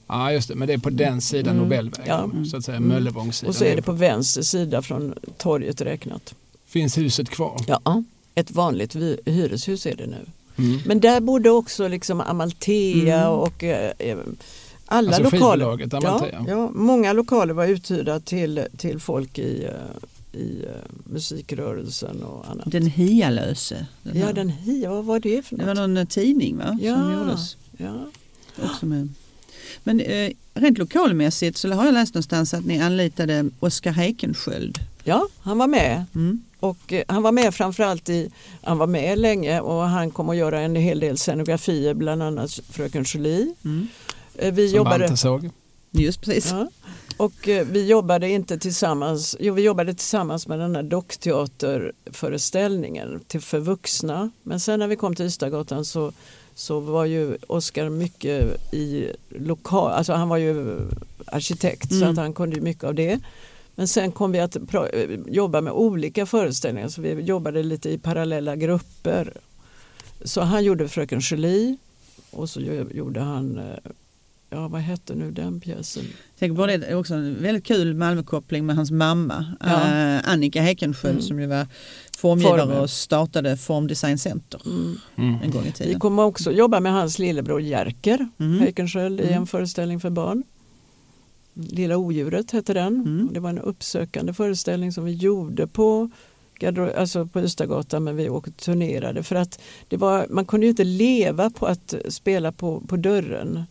[0.07, 1.63] Ja just det, men det är på den sidan Mm.
[1.63, 2.31] Nobelvägen, Ja.
[2.51, 2.89] så att säga Mm.
[2.89, 3.49] Möllevångssidan.
[3.49, 6.35] Och så är det på vänster sida från torget räknat.
[6.67, 7.61] Finns huset kvar?
[7.67, 8.03] Ja,
[8.35, 8.95] ett vanligt
[9.25, 10.27] hyreshus är det nu.
[10.59, 10.81] Mm.
[10.87, 13.33] Men där bodde också liksom Amalthea Mm.
[13.33, 14.17] och eh, eh,
[14.91, 15.88] alla Alltså lokaler.
[16.03, 20.70] Ja, ja, många lokaler var uthyrda till, till folk i, eh, i eh,
[21.05, 22.70] musikrörelsen och annat.
[22.70, 23.86] Den hialöse.
[24.03, 25.76] Den ja, den hia, vad var det för Det något?
[25.78, 26.66] var någon eh, tidning va?
[26.66, 27.12] som Ja.
[27.12, 27.57] gjordes.
[27.76, 28.07] Ja.
[28.64, 29.09] Också med.
[29.84, 34.78] Men eh, rent lokalmässigt så har jag läst någonstans att ni anlitade Oskar Heikenskiöld.
[35.05, 36.05] ja, han var med.
[36.14, 36.43] Mm.
[36.61, 38.30] Och eh, han var med framförallt i,
[38.62, 42.51] han var med länge och han kom att göra en hel del scenografier, bland annat
[42.70, 43.55] Fröken Julie.
[43.64, 43.88] Mm.
[44.41, 45.51] Eh, Vi Som jobbade, Bante såg.
[45.93, 46.51] Just precis.
[46.51, 46.68] ja,
[47.16, 53.41] och eh, vi jobbade inte tillsammans, jo vi jobbade tillsammans med den här dockteaterföreställningen till
[53.41, 54.30] för vuxna.
[54.43, 56.12] Men sen när vi kom till Ystadgatan så,
[56.55, 60.78] så var ju Oskar mycket i lokal, alltså han var ju
[61.26, 62.11] arkitekt så Mm.
[62.11, 63.18] att han kunde ju mycket av det.
[63.74, 64.57] Men sen kom vi att
[65.26, 69.32] jobba med olika föreställningar så vi jobbade lite i parallella grupper.
[70.24, 71.76] Så han gjorde Fröken Julie
[72.30, 72.61] och så
[72.91, 73.64] gjorde han, eh,
[74.51, 76.05] ja vad hette nu den pjäsen?
[76.39, 79.67] Tänk på det, det är också en väldigt kul Malmökoppling med hans mamma Ja.
[79.67, 81.23] eh, Annika Heikenskiöld Mm.
[81.27, 81.67] som ju var
[82.19, 82.81] formgivare Former.
[82.81, 84.97] och startade Formdesign Center Mm.
[85.17, 85.35] Mm.
[85.43, 86.01] en gång i Vi tiden.
[86.01, 88.61] kommer också jobba med hans lillebror Jerker Mm.
[88.61, 89.35] Heikenskiöld i Mm.
[89.37, 90.43] en föreställning för barn.
[91.55, 92.95] Lilla odjuret hette den.
[92.95, 93.29] Mm.
[93.33, 96.11] Det var en uppsökande föreställning som vi gjorde på
[96.97, 100.85] alltså på Ystadgatan men vi åkte turnerade för att det var, man kunde ju inte
[100.85, 103.65] leva på att spela på, på dörren.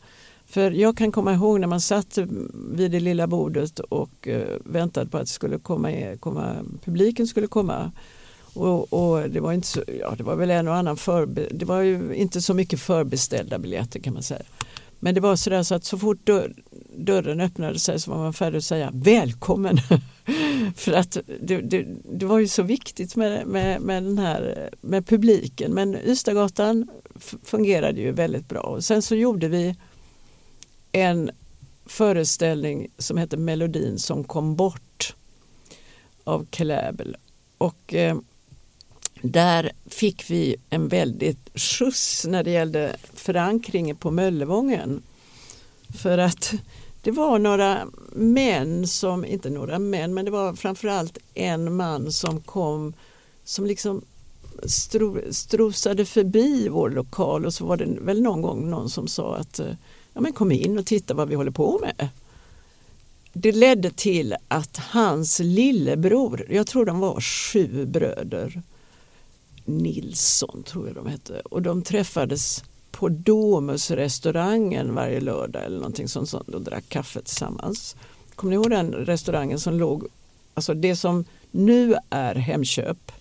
[0.49, 2.17] För jag kan komma ihåg när man satt
[2.53, 7.91] vid det lilla bordet och eh, väntade på att skulle komma, komma, publiken skulle komma.
[8.53, 11.65] Och, och det var inte så, ja det var väl en och annan förbe, det
[11.65, 14.41] var ju inte så mycket förbeställda biljetter kan man säga.
[14.99, 16.53] Men det var sådär så att så fort dörr,
[16.97, 19.77] dörren öppnade sig så var man färdig att säga välkommen.
[20.75, 25.07] För att det, det, det var ju så viktigt med, med, med den här med
[25.07, 25.73] publiken.
[25.73, 26.87] Men Ystadgatan
[27.43, 28.61] fungerade ju väldigt bra.
[28.61, 29.75] Och sen så gjorde vi
[30.91, 31.31] en
[31.85, 35.15] föreställning som hette Melodin som kom bort
[36.23, 37.17] av Kläbel.
[37.57, 38.17] Och eh,
[39.21, 45.01] där fick vi en väldigt skjuts när det gällde förankringen på Möllevången.
[45.97, 46.53] För att
[47.01, 52.41] det var några män som, inte några män, men det var framförallt en man som
[52.41, 52.93] kom
[53.43, 54.01] som liksom
[54.63, 59.35] stro, strosade förbi vår lokal och så var det väl någon gång någon som sa
[59.35, 59.73] att eh,
[60.13, 62.09] ja, men kom in och titta vad vi håller på med.
[63.33, 68.61] Det ledde till att hans lillebror, jag tror de var sju bröder,
[69.65, 76.29] Nilsson tror jag de hette, och de träffades på Domusrestaurangen varje lördag eller någonting sånt,
[76.29, 77.95] sånt och drack kaffe tillsammans.
[78.35, 80.07] Kommer ni ihåg den restaurangen som låg,
[80.53, 83.11] alltså det som nu är Hemköp,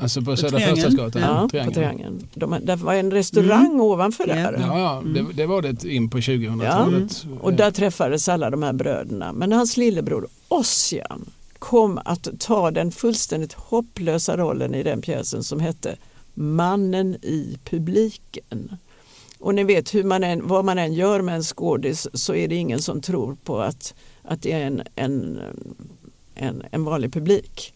[0.00, 0.60] Alltså på På Södra.
[0.60, 1.22] Förstadsgatan?
[1.22, 1.74] ja, Triangeln.
[1.74, 2.28] på Triangeln.
[2.34, 3.80] De, där var en restaurang Mm.
[3.80, 4.34] ovanför Ja.
[4.34, 4.58] där.
[4.60, 7.26] Ja, ja det, det var det in på 2000-talet.
[7.40, 9.32] Och där träffades alla de här bröderna.
[9.32, 15.60] Men hans lillebror Ossian kom att ta den fullständigt hopplösa rollen i den pjäsen som
[15.60, 15.96] hette
[16.34, 18.76] Mannen i publiken.
[19.38, 22.48] Och ni vet hur man än, vad man än gör med en skådis så är
[22.48, 25.40] det ingen som tror på att, att det är en, en,
[26.34, 27.72] en, en vanlig publik.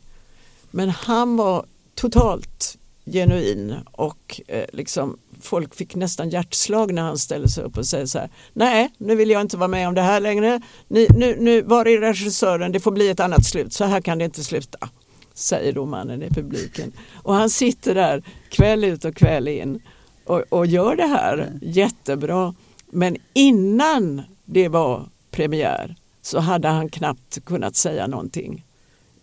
[0.71, 1.65] Men han var
[2.01, 7.87] totalt genuin och eh, liksom folk fick nästan hjärtslag när han ställde sig upp och
[7.87, 10.61] säger så här Nej, nu vill jag inte vara med om det här längre.
[10.89, 12.73] Ni, nu, nu, var är regissören?
[12.73, 13.73] Det får bli ett annat slut.
[13.73, 14.89] Så här kan det inte sluta.
[15.35, 16.93] säger då mannen i publiken.
[17.15, 19.83] Och han sitter där kväll ut och kväll in
[20.25, 22.55] och, och gör det här jättebra.
[22.91, 28.65] Men innan det var premiär så hade han knappt kunnat säga någonting.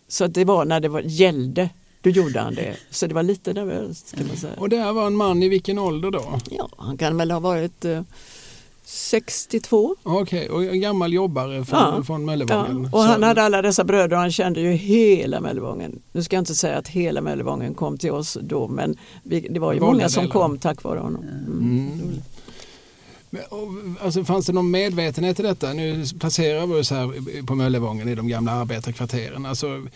[0.07, 1.69] Så det var när det var, gällde,
[2.13, 2.75] då gjorde han det.
[2.89, 4.53] Så det var lite nervöst kan man säga.
[4.57, 6.39] Och det här var en man i vilken ålder då?
[6.49, 8.01] Ja, han kan väl ha varit eh,
[8.85, 9.95] 62.
[10.03, 12.03] Okej, och en gammal jobbare från, Ja.
[12.03, 12.85] från Ja, Möllevången.
[12.85, 15.99] och Så- han hade alla dessa bröder och han kände ju hela Möllevången.
[16.11, 19.59] Nu ska jag inte säga att hela Möllevången kom till oss då men vi, det
[19.59, 20.33] var ju många som delar.
[20.33, 21.21] kom tack vare honom.
[21.23, 21.91] Mm.
[21.93, 22.21] Mm.
[24.01, 25.73] Alltså, fanns det någon medvetenhet i detta?
[25.73, 29.45] Nu passerar vi så här på Möllevången i de gamla arbetarkvarteren.
[29.45, 29.87] Alltså,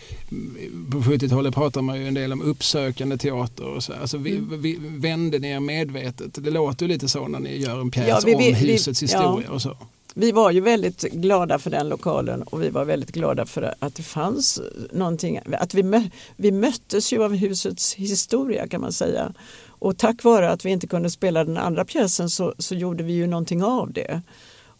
[0.90, 3.64] på 70-talet pratar man ju en del om uppsökande teater.
[3.64, 3.92] Och så.
[3.92, 4.60] Alltså, vi, Mm.
[4.62, 6.44] vi, vände ni er medvetet?
[6.44, 8.72] Det låter ju lite så när ni gör en pjäs Ja, vi- vi- om vi-
[8.72, 9.76] husets historia och så.
[10.14, 13.94] Vi var ju väldigt glada för den lokalen och vi var väldigt glada för att
[13.94, 14.60] det fanns
[14.92, 15.40] någonting.
[15.58, 16.02] Att vi, mö,
[16.36, 19.32] vi möttes ju av husets historia kan man säga.
[19.68, 23.12] Och tack vare att vi inte kunde spela den andra pjäsen så, så gjorde vi
[23.12, 24.22] ju någonting av det.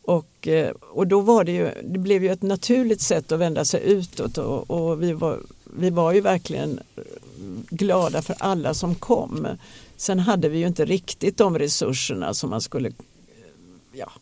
[0.03, 3.65] Och, eh, och då var det ju, det blev ju ett naturligt sätt att vända
[3.65, 6.81] sig utåt och, och vi, var, vi var ju verkligen
[7.71, 9.47] glada för alla som kom.
[9.97, 12.93] Sen hade vi ju inte riktigt de resurserna som man skulle
[13.93, 14.13] ja,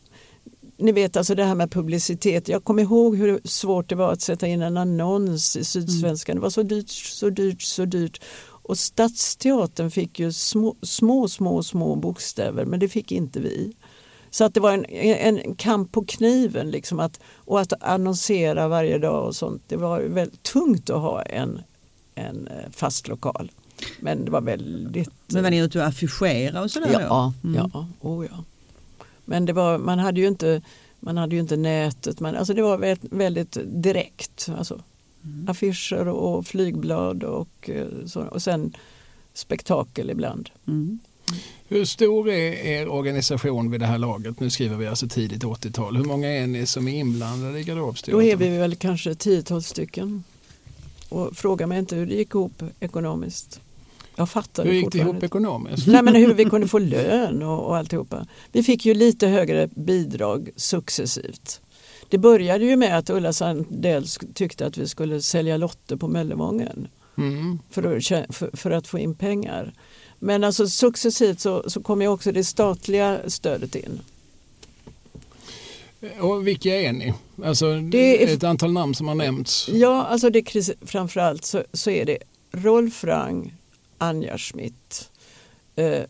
[0.80, 2.48] ni vet alltså det här med publicitet.
[2.48, 6.36] Jag kommer ihåg hur svårt det var att sätta in en annons i Sydsvenskan.
[6.36, 8.20] Det var så dyrt, så dyrt, så dyrt.
[8.62, 13.72] Och Stadsteatern fick ju små, små, små, små bokstäver men det fick inte vi.
[14.30, 14.84] Så att det var en,
[15.38, 19.62] en kamp på kniven liksom att, och att annonsera varje dag och sånt.
[19.68, 21.62] Det var väldigt tungt att ha en,
[22.14, 23.50] en eh, fast lokal.
[24.00, 25.10] Men det var väldigt...
[25.26, 27.48] Men var ni ute och affischera och sådär Ja, då?
[27.48, 27.70] Mm.
[27.72, 28.44] ja, oh ja.
[29.30, 30.62] Men det var, man hade ju inte,
[31.00, 32.20] man hade ju inte nätet.
[32.20, 34.48] Man, alltså det var väldigt, väldigt direkt.
[34.58, 34.82] Alltså,
[35.48, 38.76] Affischer och flygblad och, eh, så, och sen
[39.34, 40.50] spektakel ibland.
[40.66, 40.98] Mm.
[41.68, 44.40] Hur stor är er organisation vid det här laget?
[44.40, 45.96] Nu skriver vi alltså tidigt 80-tal.
[45.96, 48.20] Hur många är ni som är inblandade i garderobsteatern?
[48.20, 50.24] Då är vi väl kanske 10-12 stycken.
[51.08, 53.60] Och fråga mig inte hur det gick ihop ekonomiskt.
[54.20, 55.86] Jag fattar Hur gick det ihop ekonomiskt?
[55.86, 58.26] Nej, men hur vi kunde få lön och, och alltihopa.
[58.52, 61.60] Vi fick ju lite högre bidrag successivt.
[62.08, 66.88] Det började ju med att Ulla Sandell tyckte att vi skulle sälja lotter på Möllevången
[67.18, 67.58] Mm.
[67.70, 69.72] för att, för, för att få in pengar.
[70.18, 74.00] Men alltså successivt så, så kom ju också det statliga stödet in.
[76.20, 77.14] Och vilka är ni?
[77.44, 79.68] Alltså, Det är- ett antal namn som har nämnts.
[79.72, 80.44] Ja, alltså det
[80.86, 82.18] framförallt så, så är det
[82.52, 83.54] Rolf Rang,
[84.00, 85.10] Anja Schmidt,
[85.76, 86.02] eh,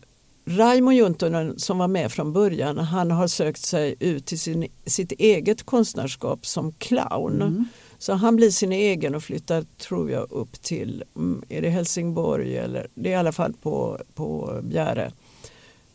[0.45, 5.11] Raimo Juntunen som var med från början, han har sökt sig ut till sin, sitt
[5.11, 7.41] eget konstnärskap som clown.
[7.41, 7.65] Mm.
[7.97, 12.57] Så han blir sin egen och flyttar, tror jag, upp till, mm, är det Helsingborg
[12.57, 15.11] eller, det är i alla fall på, på Bjäre,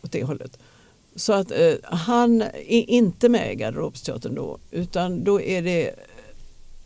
[0.03, 0.59] åt det hållet.
[1.17, 5.89] Så att eh, han är inte med i Garderobsteatern då, utan då är det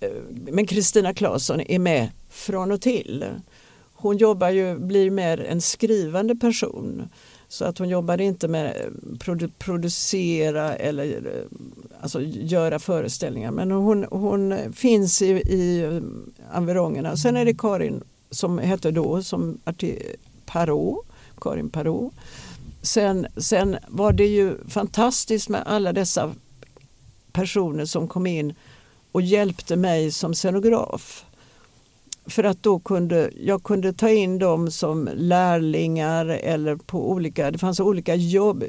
[0.01, 3.25] eh, men Kristina Claesson är med från och till.
[4.01, 7.09] Hon jobbar ju, blir mer en skrivande person.
[7.49, 11.59] Så att hon jobbar inte med eh, produ producera eller eh,
[12.01, 13.51] alltså göra föreställningar.
[13.51, 17.17] Men hon, hon finns i, i eh, environgerna.
[17.17, 20.03] Sen är det Karin som hette då som arti-
[20.47, 21.07] Parot,
[21.41, 22.13] Karin Parot.
[22.83, 26.35] Sen, sen var det ju fantastiskt med alla dessa
[27.33, 28.55] personer som kom in
[29.13, 31.25] och hjälpte mig som scenograf.
[32.31, 37.59] För att då kunde jag kunde ta in dem som lärlingar eller på olika, det
[37.59, 38.65] fanns olika jobb,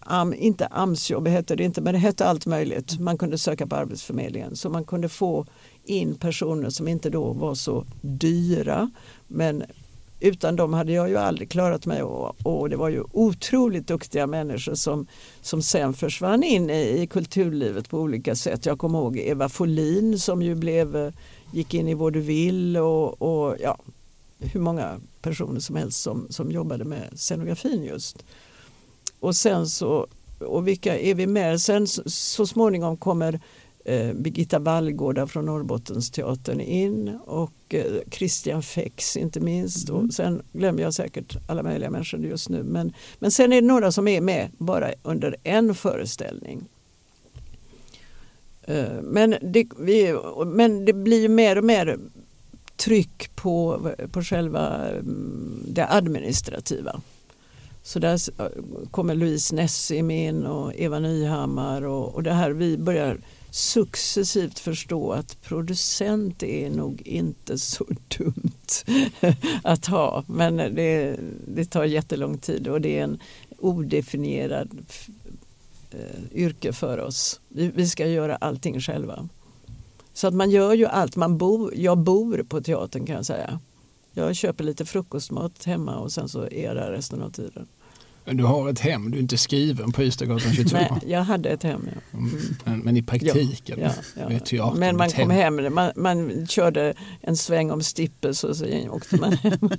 [0.00, 3.00] am, inte AMS-jobb hette det inte men det hette allt möjligt.
[3.00, 5.46] Man kunde söka på Arbetsförmedlingen så man kunde få
[5.84, 8.90] in personer som inte då var så dyra
[9.28, 9.64] men
[10.22, 14.26] utan dem hade jag ju aldrig klarat mig och, och det var ju otroligt duktiga
[14.26, 15.06] människor som,
[15.40, 18.66] som sen försvann in i, i kulturlivet på olika sätt.
[18.66, 21.12] Jag kommer ihåg Eva Folin som ju blev, eh,
[21.52, 23.78] gick in i vaudeville och, och ja,
[24.38, 28.24] hur många personer som helst som, som jobbade med scenografin just.
[29.20, 30.06] Och sen så,
[30.38, 31.60] och vilka är vi med?
[31.60, 33.40] Sen så, så småningom kommer
[33.84, 39.88] eh, Birgitta Vallgårda från Norrbottensteatern in och eh, Christian Fex inte minst.
[39.88, 42.62] Och sen glömmer jag säkert alla möjliga människor just nu.
[42.62, 46.64] Men, men sen är det några som är med bara under en föreställning.
[48.62, 51.98] Eh, men, det, vi, men det blir ju mer och mer
[52.76, 53.80] tryck på,
[54.12, 57.00] på själva mm, det administrativa.
[57.82, 58.46] Så där eh,
[58.90, 63.18] kommer Louise Nessim in och Eva Nyhammar och, och det här vi börjar
[63.50, 67.86] successivt förstå att producent är nog inte så
[68.18, 68.84] dumt
[69.62, 70.24] att ha.
[70.26, 73.18] Men det, det tar jättelång tid och det är en
[73.58, 74.70] odefinierad
[75.94, 77.40] eh, yrke för oss.
[77.48, 79.28] Vi, vi, ska göra allting själva.
[80.12, 81.16] Så att man gör ju allt.
[81.16, 83.60] Man bor, jag bor på teatern kan jag säga.
[84.12, 87.66] Jag köper lite frukostmat hemma och sen så är jag där resten av tiden.
[88.24, 90.76] Men du har ett hem, du är inte skriven på Ystadgatan 22?
[90.76, 91.88] Nej, jag hade ett hem.
[91.94, 92.18] Ja.
[92.18, 92.30] Mm.
[92.64, 94.38] Men, men, i praktiken ja, ja, ja.
[94.38, 98.66] teatern Men man kom hem, hem man, man, körde en sväng om Stippes och så
[98.90, 99.58] åkte man hem.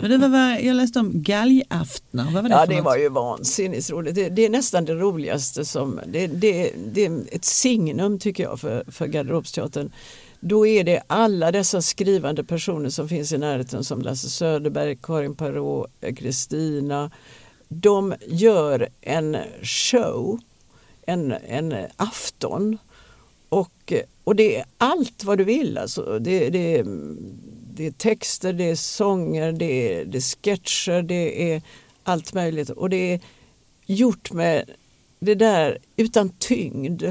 [0.00, 2.84] men det var, jag läste om galgaftnar, vad var det Ja det något?
[2.84, 4.14] var ju vansinnigt roligt.
[4.14, 8.60] Det, det, är nästan det roligaste som, det, det, det är ett signum tycker jag
[8.60, 9.90] för, för Garderobsteatern
[10.40, 15.34] då är det alla dessa skrivande personer som finns i närheten som Lasse Söderberg, Karin
[15.34, 17.10] Parot, Kristina,
[17.72, 20.40] de gör en show,
[21.06, 22.78] en, en afton.
[23.48, 23.92] Och,
[24.24, 25.78] och det är allt vad du vill.
[25.78, 26.18] Alltså.
[26.18, 26.82] Det, det,
[27.74, 31.62] det är texter, det är sånger, det är, det är sketcher, det är
[32.02, 32.70] allt möjligt.
[32.70, 33.20] Och det är
[33.86, 34.70] gjort med
[35.18, 37.04] det där utan tyngd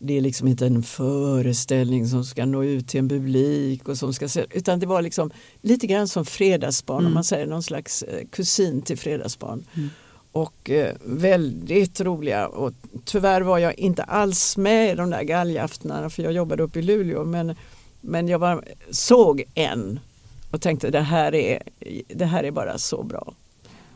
[0.00, 4.14] det är liksom inte en föreställning som ska nå ut till en publik och som
[4.14, 5.30] ska se, utan det var liksom
[5.60, 7.06] lite grann som Fredagsbarn, mm.
[7.06, 9.64] om man säger någon slags eh, kusin till Fredagsbarn.
[9.74, 9.88] Mm.
[10.32, 12.72] Och eh, väldigt roliga och
[13.04, 16.82] tyvärr var jag inte alls med i de där galgaftnarna för jag jobbade uppe i
[16.82, 17.54] Luleå men,
[18.00, 20.00] men jag var, såg en
[20.50, 21.62] och tänkte det här, är,
[22.08, 23.32] det här är bara så bra.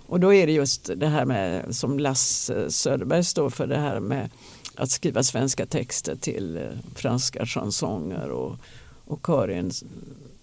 [0.06, 4.00] Och då är det just det här med som Lasse Söderberg står för det här
[4.00, 4.30] med
[4.76, 6.62] att skriva svenska texter till eh,
[6.94, 8.56] franska chansonger och,
[9.04, 9.70] och Karin.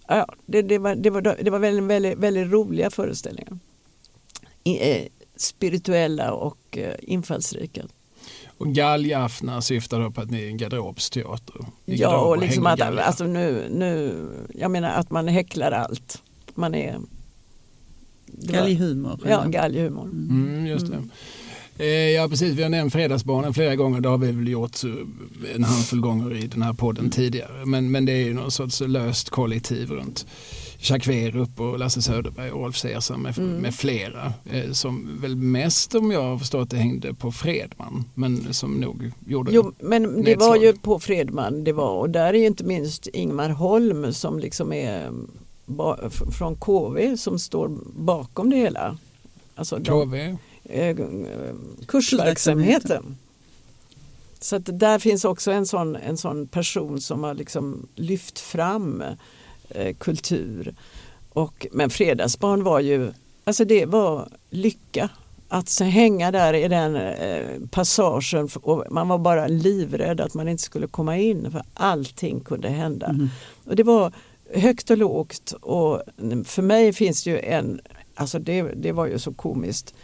[0.08, 3.58] Ja, det, det, var, det, var, det var väldigt, väldigt, väldigt roliga föreställningar.
[4.64, 5.06] I, eh,
[5.36, 7.82] spirituella och eh, infallsrika.
[8.58, 11.56] Och galgaftnar syftar då på att ni är en garderobsteater?
[11.84, 16.22] Ja, och liksom att, alltså nu, nu, jag menar att man häcklar allt.
[16.54, 17.00] Man är...
[18.26, 19.20] Galghumor?
[19.28, 20.04] Ja, galghumor.
[20.04, 20.96] Mm, just det.
[20.96, 21.10] Mm.
[21.80, 24.00] Eh, ja precis, vi har nämnt Fredagsbarnen flera gånger.
[24.00, 24.76] Det har vi väl gjort
[25.54, 27.10] en handfull gånger i den här podden mm.
[27.10, 27.66] tidigare.
[27.66, 30.26] Men, men det är ju någon sorts löst kollektiv runt
[30.78, 33.56] Jacques Werup och Lasse Söderberg och Rolf Sesam med, mm.
[33.56, 34.32] med flera.
[34.50, 38.04] Eh, som väl mest om jag har förstått det hängde på Fredman.
[38.14, 40.48] Men som nog gjorde Jo men det nedslag.
[40.48, 44.38] var ju på Fredman det var och där är ju inte minst Ingmar Holm som
[44.38, 45.12] liksom är
[46.38, 48.96] från KV som står bakom det hela.
[49.54, 50.36] Alltså KV?
[50.70, 50.96] Eh,
[51.86, 53.16] kursverksamheten.
[54.40, 59.02] Så att där finns också en sån, en sån person som har liksom lyft fram
[59.68, 60.74] eh, kultur.
[61.28, 63.12] Och, men Fredagsbarn var ju,
[63.44, 65.10] alltså det var lycka.
[65.52, 70.62] Att hänga där i den eh, passagen och man var bara livrädd att man inte
[70.62, 73.06] skulle komma in för allting kunde hända.
[73.06, 73.28] Mm.
[73.64, 74.12] Och det var
[74.54, 76.02] högt och lågt och
[76.44, 77.80] för mig finns det ju en,
[78.14, 79.94] alltså det, det var ju så komiskt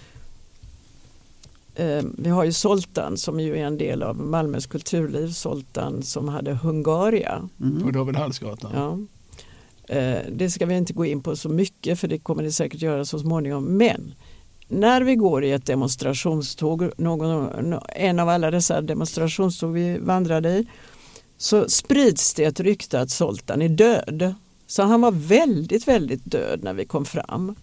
[1.77, 6.29] Eh, vi har ju Soltan som ju är en del av Malmös kulturliv, Soltan som
[6.29, 7.49] hade Hungaria.
[7.61, 7.83] Mm.
[7.83, 8.71] På David Hallsgatan.
[8.75, 8.99] Ja.
[9.97, 12.83] Eh, det ska vi inte gå in på så mycket för det kommer det säkert
[12.83, 13.65] göra så småningom.
[13.65, 14.15] Men
[14.69, 20.67] när vi går i ett demonstrationståg, någon, en av alla dessa demonstrationståg vi vandrade i,
[21.37, 24.35] så sprids det ett rykte att Soltan är död.
[24.67, 27.55] Så han var väldigt, väldigt död när vi kom fram.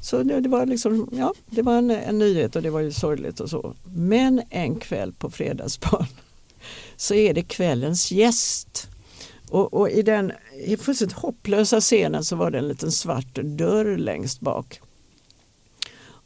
[0.00, 2.92] Så det, det, var liksom, ja, det var en, en, nyhet och det var ju
[2.92, 3.74] sorgligt och så.
[3.84, 6.06] Men en kväll på Fredagsbarn
[6.96, 8.88] så är det kvällens gäst.
[9.50, 10.32] Och, och i den
[10.66, 14.80] i fullständigt hopplösa scenen så var det en liten svart dörr längst bak.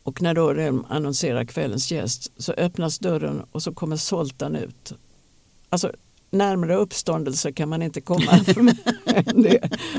[0.02, 4.92] Och när då de annonserar kvällens gäst så öppnas dörren och så kommer Soltan ut.
[5.68, 5.92] Alltså
[6.32, 8.40] närmare uppståndelse kan man inte komma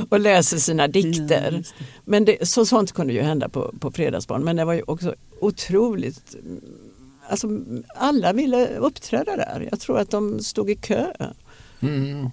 [0.10, 1.64] och läser sina dikter.
[2.06, 5.16] Men det, så, sånt kunde ju hända på, på Fredagsbarn men det var ju också
[5.40, 6.36] otroligt
[7.30, 7.48] Alltså,
[7.96, 9.68] alla ville uppträda där.
[9.72, 11.14] Jag tror att de stod i kö.
[11.80, 12.30] Mm.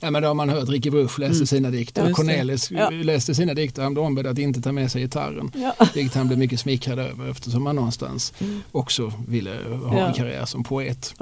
[0.00, 1.46] Ja, men då har man hört Ricky Bruch läsa mm.
[1.46, 2.08] sina dikter.
[2.08, 2.90] Ja, Cornelis ja.
[2.90, 3.82] läste sina dikter.
[3.82, 5.50] Han blev ombedd att inte ta med sig gitarren.
[5.54, 5.86] Ja.
[5.94, 8.62] Vilket han blev mycket smickrad över eftersom han någonstans mm.
[8.72, 9.50] också ville
[9.84, 10.06] ha ja.
[10.06, 11.14] en karriär som poet.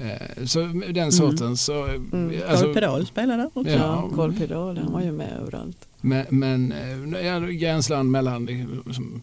[0.00, 1.12] Eh, så den mm.
[1.12, 1.68] sortens.
[1.68, 2.10] Mm.
[2.12, 2.42] mm.
[2.48, 3.72] Alltså, Carl Pedal spelade också.
[3.72, 5.88] Ja, Carl Pedal han var ju med överallt.
[6.00, 8.46] Men, men eh, ja, gränsland mellan
[8.86, 9.22] liksom,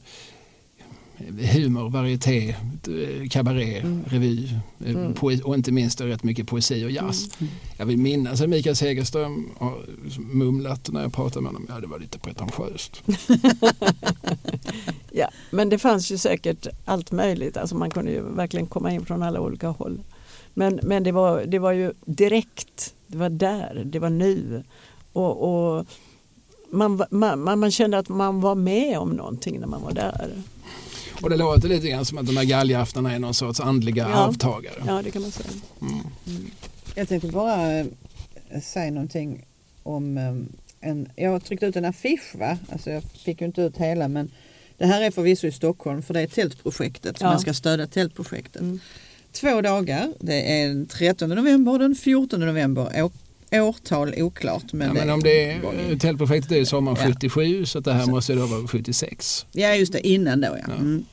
[1.54, 2.56] humor, varieté,
[3.30, 4.04] kabaré, mm.
[4.08, 4.50] revy
[4.86, 5.14] mm.
[5.44, 7.30] och inte minst rätt mycket poesi och jazz.
[7.40, 7.54] Mm.
[7.78, 9.86] Jag vill minnas att Mikael Segerström har
[10.18, 13.04] mumlat när jag pratade med honom, ja det var lite pretentiöst.
[15.12, 19.06] ja, men det fanns ju säkert allt möjligt, alltså man kunde ju verkligen komma in
[19.06, 20.00] från alla olika håll.
[20.58, 24.64] Men, men det, var, det var ju direkt, det var där, det var nu.
[25.14, 25.44] Och,
[25.78, 25.86] och
[26.70, 30.32] man, man, man kände att man var med om någonting när man var där.
[31.22, 34.16] Och det låter lite grann som att de här galgaftnarna är någon sorts andliga Ja.
[34.16, 34.84] arvtagare.
[34.88, 35.50] Ja, det kan man säga.
[36.96, 37.86] Jag tänkte bara eh,
[38.64, 39.46] säga någonting
[39.84, 43.62] om eh, en, jag har tryckt ut en affisch va, alltså jag fick ju inte
[43.62, 44.32] ut hela men
[44.78, 47.28] det här är förvisso i Stockholm för det är tältprojektet, Ja.
[47.28, 48.62] man ska stödja tältprojektet.
[48.62, 48.80] Mm.
[49.32, 53.10] Två dagar, det är den 13 november och den 14 november,
[53.52, 54.74] årtal oklart.
[54.74, 57.08] Men, Ja, men om det är, tältprojektet är sommaren Ja.
[57.14, 58.10] 77 så att det här Så.
[58.10, 59.46] måste då vara 76.
[59.52, 60.64] Ja just det, innan då ja.
[60.68, 60.74] Ja.
[60.74, 61.06] Mm.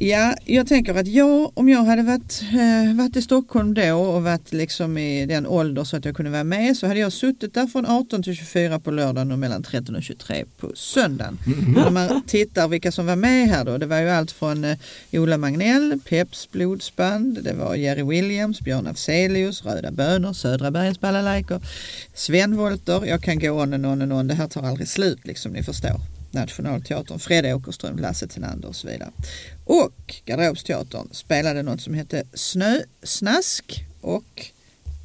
[0.00, 4.22] Ja, jag tänker att jag, om jag hade varit, eh, varit i Stockholm då och
[4.22, 7.54] varit liksom i den ålder så att jag kunde vara med så hade jag suttit
[7.54, 11.38] där från 18 till 24 på lördagen och mellan 13 och 23 på söndagen.
[11.76, 14.76] När man tittar vilka som var med här då, det var ju allt från eh,
[15.12, 21.60] Ola Magnell, Peps blodsband, det var Jerry Williams, Björn Afzelius, Röda Bönor, Södra Bergens balalajkor,
[22.14, 25.26] Sven Wollter, jag kan gå on and on and on, det här tar aldrig slut
[25.26, 26.17] liksom ni förstår.
[26.30, 29.10] Nationalteatern, Fred Åkerström, Lasse Tenander och så vidare.
[29.64, 34.46] Och Garderobsteatern spelade något som hette Snösnask och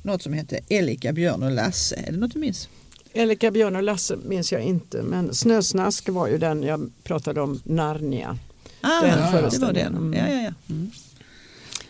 [0.04, 1.96] något som hette Elika, Björn och Lasse.
[1.96, 2.70] Är det något du minns?
[3.14, 7.62] Elika, Björn och Lasse minns jag inte men Snösnask var ju den jag pratade om,
[7.64, 8.38] Narnia.
[8.82, 9.98] Ah, Den det var den.
[9.98, 10.14] Mm.
[10.14, 10.54] Ja, ja, ja.
[10.70, 10.92] Mm.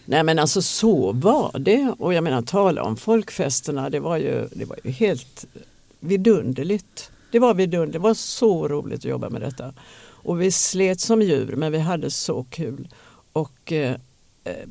[0.05, 4.47] Nej men alltså så var det och jag menar tala om folkfesterna det var ju,
[4.51, 5.45] det var ju helt
[5.99, 7.11] vidunderligt.
[7.34, 9.73] Det var vidunderligt, det var så roligt att jobba med detta.
[10.05, 12.88] Och vi slet som djur men vi hade så kul.
[13.34, 13.95] Och eh,
[14.43, 14.67] eh,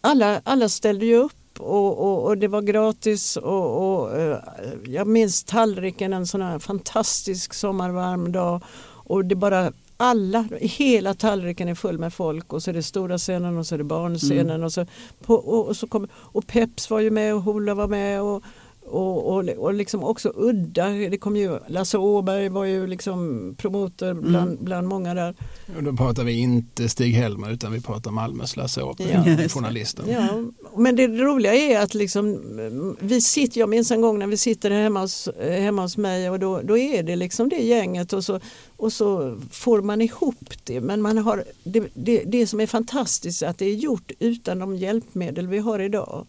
[0.00, 4.38] alla, alla ställde ju upp och, och, och det var gratis och, och eh,
[4.86, 11.68] jag minns tallriken en sån här fantastisk sommarvarm dag och det bara alla, hela tallriken
[11.68, 14.64] är full med folk och så är det stora scenen och så är det barnscenen
[14.64, 14.86] och så,
[15.24, 18.42] på, och, och så kom, och Peps var ju med och Hoola var med och,
[18.86, 24.14] och, och, och liksom också udda, det kom ju, Lasse Åberg var ju liksom promotor
[24.14, 25.34] bland, bland många där.
[25.76, 29.48] Och då pratar vi inte Stig-Helmer utan vi pratar Malmös Lasse Åberg, Ja.
[29.48, 30.04] Journalisten.
[30.08, 30.28] Ja,
[30.76, 34.36] men det roliga är att liksom, mm, vi sitter, jag minns en gång när vi
[34.36, 38.24] sitter hemma hos, hemma hos mig och då, då är det liksom det gänget och
[38.24, 38.40] så,
[38.76, 40.80] och så får man ihop det.
[40.80, 44.58] Men man har, det, det, det som är fantastiskt är att det är gjort utan
[44.58, 46.26] de hjälpmedel vi har idag.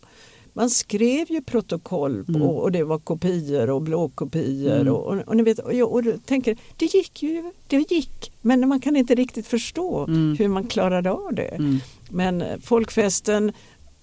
[0.57, 4.89] Man skrev ju protokoll på, och det var kopior och blåkopior.
[4.89, 8.31] Och, och, och, ni vet, och jag och tänker, det gick ju, det gick.
[8.41, 10.05] Men man kan inte riktigt förstå
[10.37, 11.47] hur man klarade av det.
[11.47, 11.79] Mm.
[12.09, 13.51] Men eh, folkfesten,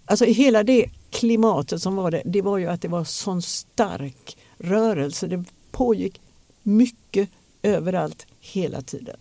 [0.05, 4.37] alltså hela det klimatet som var det, det var ju att det var sån stark
[4.59, 5.27] rörelse.
[5.27, 6.21] Det pågick
[6.63, 7.29] mycket
[7.63, 9.17] överallt hela tiden.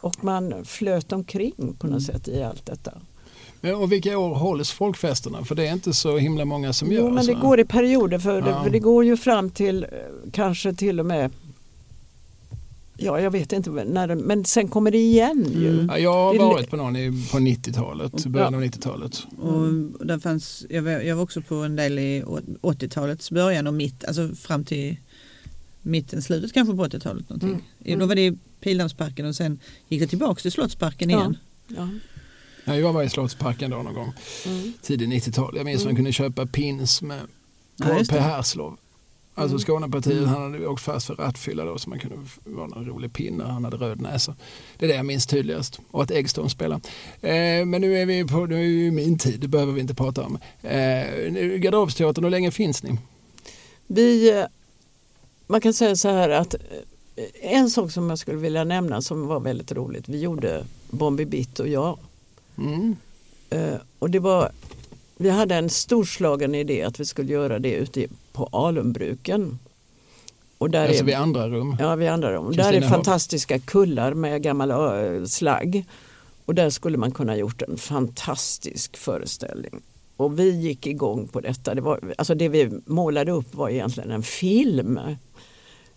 [0.00, 2.92] Och man flöt omkring på något sätt i allt detta.
[3.60, 5.44] Ja, Och vilka år hålls folkfesterna?
[5.44, 7.38] För det är inte så himla många som gör Jo, men det så.
[7.40, 8.62] går i perioder för, det, Ja.
[8.64, 9.88] för det går ju fram till eh,
[10.32, 11.30] kanske till och med
[12.98, 15.72] Ja, jag vet inte när det, men sen kommer det igen ju.
[15.72, 15.86] Mm.
[15.88, 19.26] Ja, jag har Det- varit på någon i, på 90-talet, början av 90-talet.
[19.40, 22.22] Och där fanns, jag, var, jag var också på en del i
[22.62, 24.96] 80-talets början och mitt, alltså fram till
[25.82, 27.28] mitten, slutet kanske på 80-talet.
[27.28, 27.48] Någonting.
[27.50, 27.62] Mm.
[27.78, 31.18] Ja, Då var det i Pildammsparken och sen gick det tillbaka till Slottsparken Ja.
[31.18, 31.36] igen.
[31.68, 31.88] Ja.
[32.66, 34.12] Ja, jag var i Slottsparken då någon gång,
[34.46, 34.72] Mm.
[34.82, 35.56] tidigt 90-tal.
[35.56, 37.20] Jag minns man kunde köpa pins med
[37.76, 38.22] Ja, på just Per det.
[38.22, 38.76] Härslov.
[39.34, 39.58] Alltså Mm.
[39.60, 43.44] Skånepartiet, han hade åkt fast för rattfylla då så man kunde vara någon rolig pinne,
[43.44, 44.34] han hade röd näsa.
[44.78, 45.80] Det är det jag minns tydligast.
[45.90, 46.80] Och att Eggstone spelar.
[47.20, 49.94] Eh, men nu är vi på, nu är ju min tid, det behöver vi inte
[49.94, 50.38] prata om.
[50.62, 50.70] Eh,
[51.32, 52.98] nu- Garderobsteatern, hur länge finns ni?
[53.86, 54.44] Vi, eh,
[55.46, 56.60] man kan säga så här att eh,
[57.54, 61.58] en sak som jag skulle vilja nämna som var väldigt roligt, vi gjorde Bombi Bitt
[61.60, 61.98] och jag.
[62.58, 62.96] Mm.
[63.50, 64.50] Eh, Och det var,
[65.16, 69.58] vi hade en storslagen idé att vi skulle göra det ute på Alumbruken.
[70.58, 71.76] Och där Alltså är, vid andra rum.
[71.80, 72.52] Ja, vid andra rum.
[72.56, 75.84] Där är fantastiska kullar med gammal ö, slagg.
[76.44, 79.80] Och där skulle man kunna gjort en fantastisk föreställning.
[80.16, 81.74] Och vi gick igång på detta.
[81.74, 85.00] Det, var, alltså det vi målade upp var egentligen en film.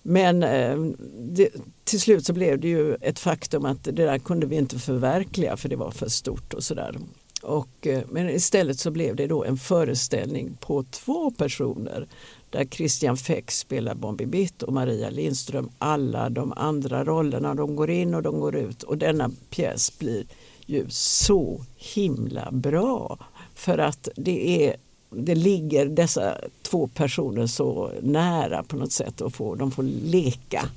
[0.01, 0.77] Men eh,
[1.19, 1.49] det,
[1.83, 5.57] till slut så blev det ju ett faktum att det där kunde vi inte förverkliga
[5.57, 6.97] för det var för stort och sådär.
[7.41, 12.07] Och, eh, men istället så blev det då en föreställning på två personer
[12.49, 17.55] där Christian Feck spelar Bombi Bitt och Maria Lindström alla de andra rollerna.
[17.55, 20.25] De går in och de går ut och denna pjäs blir
[20.65, 23.17] ju så himla bra
[23.55, 24.75] för att det är
[25.09, 30.69] det ligger dessa två personer så nära på något sätt och får, de får leka.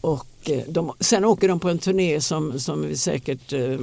[0.00, 3.78] Och eh, de, sen åker de på en turné som, som vi säkert eh,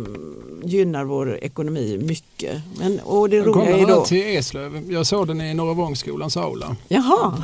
[0.64, 2.62] gynnar vår ekonomi mycket.
[2.80, 4.06] Men, och det roliga är då...
[4.06, 4.92] till Eslöv.
[4.92, 6.76] Jag såg den i Norra Vångskolans aula.
[6.88, 7.44] Jaha,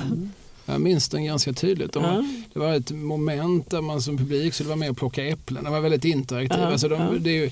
[0.72, 1.94] Jag minns den ganska tydligt.
[1.94, 2.24] De, Ja.
[2.54, 5.64] Det var ett moment där man som publik så det var med att plocka äpplen.
[5.64, 6.60] Det var väldigt interaktivt.
[6.60, 7.52] Ja, alltså de, det är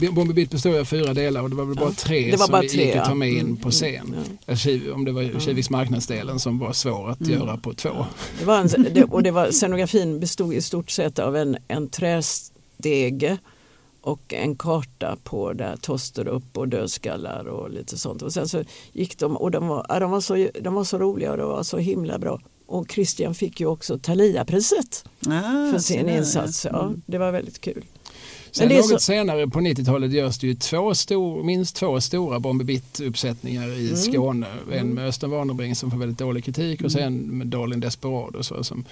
[0.00, 2.52] ju, Bombi Bitt består av fyra delar och det var väl bara tre var som
[2.52, 4.14] bara vi tre, gick att ta med in Mm, på scen.
[4.46, 8.06] mm, Kiv- Om det var Kiviks marknadsdelen som var svår att göra på två.
[8.38, 11.88] det var en, det, och det var, scenografin bestod i stort sett av en, en
[11.88, 13.38] trästege
[14.08, 18.22] och en karta på där Tosterup och dödskallar och lite sånt.
[18.22, 20.98] Och sen så gick de och de var, ja, de var, så, de var så
[20.98, 22.40] roliga och det var så himla bra.
[22.66, 26.66] Och Christian fick ju också Thalia-priset Ah, för sin insats.
[26.72, 27.02] Ja, Mm.
[27.06, 27.84] det var väldigt kul.
[28.50, 32.64] Sen något så- senare på 90-talet görs det ju två stor, minst två stora Bombi
[32.64, 33.96] Bitt-uppsättningar i Mm.
[33.96, 34.46] Skåne.
[34.72, 36.84] En med Östen Warnerbring som får väldigt dålig kritik Mm.
[36.86, 38.42] och sen med Darling Desperado.
[38.42, 38.84] Så, som,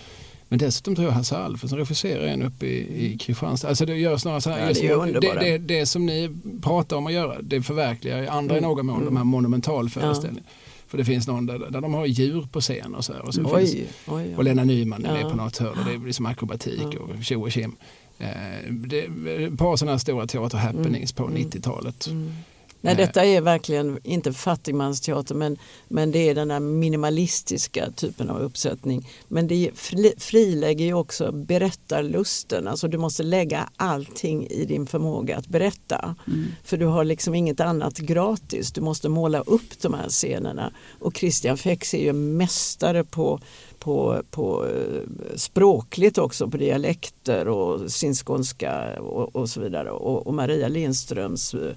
[0.48, 3.68] men dessutom tror jag Hasse Alfred som regisserar en uppe i, i Kristianstad.
[3.68, 6.30] Alltså det görs några sådana Ja, just det det, det, det som ni
[6.62, 8.68] pratar om att göra, det förverkligar i andra i Mm.
[8.70, 10.46] någon mån de här monumentalföreställningarna.
[10.88, 13.22] För det finns någon där, där de har djur på scen och så här.
[13.22, 14.44] Och, så finns, Oj, oj, och oj.
[14.44, 15.30] Lena Nyman är Ja.
[15.30, 16.98] på något hörn och det blir som akrobatik Ja.
[17.00, 17.76] och tjo och tjim.
[18.18, 18.26] Eh,
[18.70, 18.98] det
[19.44, 21.36] ett par sådana stora teater-happenings på Mm.
[21.36, 22.06] 90-talet.
[22.06, 22.32] Mm.
[22.80, 22.96] Nej, Eh.
[22.96, 25.58] detta är verkligen inte fattigmansteater men,
[25.88, 29.08] men det är den här minimalistiska typen av uppsättning.
[29.28, 32.68] Men det fri, frilägger ju också berättarlusten.
[32.68, 36.14] Alltså du måste lägga allting i din förmåga att berätta.
[36.26, 36.44] Mm.
[36.64, 38.72] För du har liksom inget annat gratis.
[38.72, 40.72] Du måste måla upp de här scenerna.
[41.00, 43.40] Och Christian Feix är ju mästare på,
[43.78, 45.00] på, på eh,
[45.36, 49.90] språkligt också, på dialekter och sin skånska och, och så vidare.
[49.90, 51.76] Och, och Maria Lindströms eh,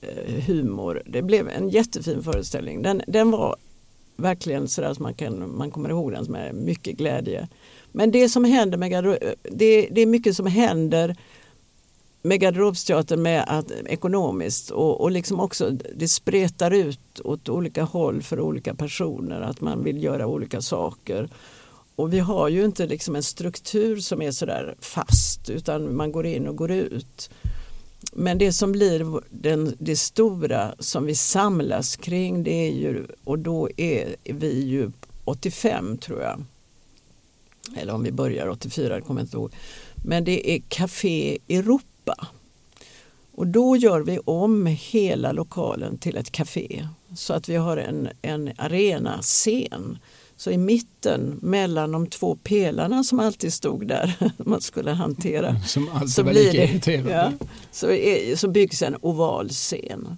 [0.00, 1.02] Eh, humor.
[1.06, 2.82] Det blev en jättefin föreställning.
[2.82, 3.56] Den, den var
[4.16, 7.48] verkligen sådär att man, kan, man kommer ihåg den med mycket glädje.
[7.92, 9.04] Men det som händer med
[9.42, 11.16] det, det är mycket som händer
[12.22, 18.22] med garderobsteatern med att, ekonomiskt och, och liksom också det spretar ut åt olika håll
[18.22, 21.28] för olika personer att man vill göra olika saker.
[21.96, 26.26] Och vi har ju inte liksom en struktur som är sådär fast utan man går
[26.26, 27.30] in och går ut.
[28.18, 33.38] Men det som blir den, det stora som vi samlas kring det är ju, och
[33.38, 34.90] då är vi ju
[35.24, 36.44] 85 tror jag.
[37.76, 39.52] Eller om vi börjar 84, det kommer jag inte ihåg.
[40.04, 42.26] Men det är Café Europa.
[43.32, 46.88] Och då gör vi om hela lokalen till ett café.
[47.16, 49.98] Så att vi har en, en arenascen.
[50.36, 55.88] Så i mitten mellan de två pelarna som alltid stod där man skulle hantera Som
[55.92, 57.10] alltid så var blir lika det, irriterande.
[57.10, 57.32] ja,
[57.72, 60.16] så, är, så byggs en oval scen.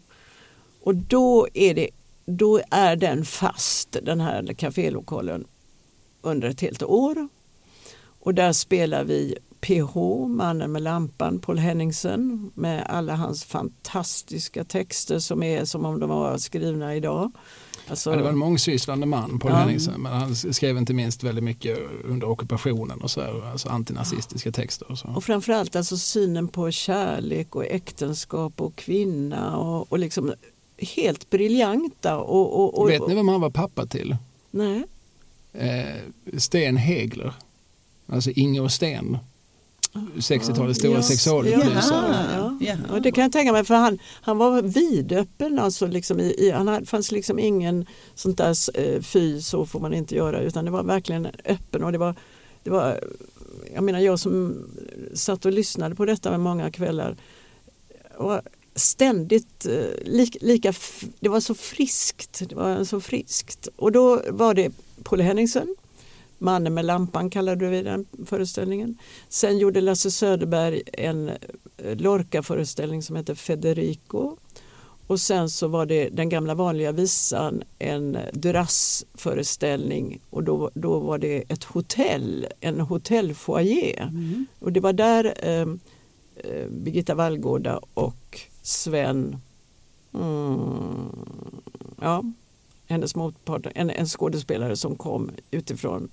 [0.83, 1.89] Och då är, det,
[2.27, 5.45] då är den fast, den här kafélokalen,
[6.23, 7.29] under ett helt år.
[8.21, 9.97] Och där spelar vi PH,
[10.29, 16.09] Mannen med lampan, Paul Henningsen med alla hans fantastiska texter som är som om de
[16.11, 17.33] var skrivna idag.
[17.91, 19.59] Alltså, det var en mångsysslande man, Paul Ja.
[19.59, 24.53] Henningsen, men han skrev inte minst väldigt mycket under ockupationen och så här, alltså antinazistiska
[24.53, 24.91] texter.
[24.91, 25.09] Och så.
[25.09, 30.33] Och framförallt alltså synen på kärlek och äktenskap och kvinna och, och liksom
[30.79, 32.19] helt briljanta.
[32.19, 34.17] Och, och, och, Vet ni vem han var pappa till?
[34.51, 34.85] Nej.
[35.53, 37.35] Eh, Sten Hegler,
[38.07, 39.19] alltså Inge och Sten.
[39.93, 42.27] 60-talets stora Ja, sexualupplysare.
[42.35, 42.77] Ja, ja.
[42.95, 45.59] Och det kan jag tänka mig för han, han var vidöppen.
[45.59, 49.81] Alltså liksom i, i, han hade, fanns liksom ingen sånt där eh, fy så får
[49.81, 52.15] man inte göra utan det var verkligen öppen och det var,
[52.63, 53.01] det var
[53.75, 54.65] jag menar jag som
[55.15, 57.17] satt och lyssnade på detta med många kvällar
[58.19, 58.43] var
[58.75, 60.73] ständigt eh, lika, lika
[61.21, 62.43] det var så friskt.
[62.49, 63.69] Det var så friskt.
[63.77, 64.73] Och då var det
[65.03, 65.77] Paul Henningsen
[66.39, 68.99] Mannen med lampan kallade vi den föreställningen.
[69.29, 74.37] Sen gjorde Lasse Söderberg en eh, Lorca-föreställning som hette Federico.
[75.07, 81.19] Och sen så var det den gamla vanliga visan, en Duras-föreställning och då, då var
[81.19, 84.03] det ett hotell, en hotellfoyer.
[84.03, 84.47] Mm.
[84.59, 85.67] Och det var där eh,
[86.37, 89.37] eh, Birgitta Vallgårda och Sven,
[90.15, 91.09] mm,
[92.01, 92.25] ja,
[92.87, 96.09] hennes motpart, en, en skådespelare som kom utifrån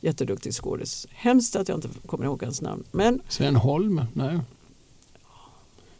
[0.00, 1.06] jätteduktig skådis.
[1.10, 2.84] Hemskt att jag inte kommer ihåg hans namn.
[2.90, 4.02] Men Sven Holm?
[4.12, 4.40] Nej.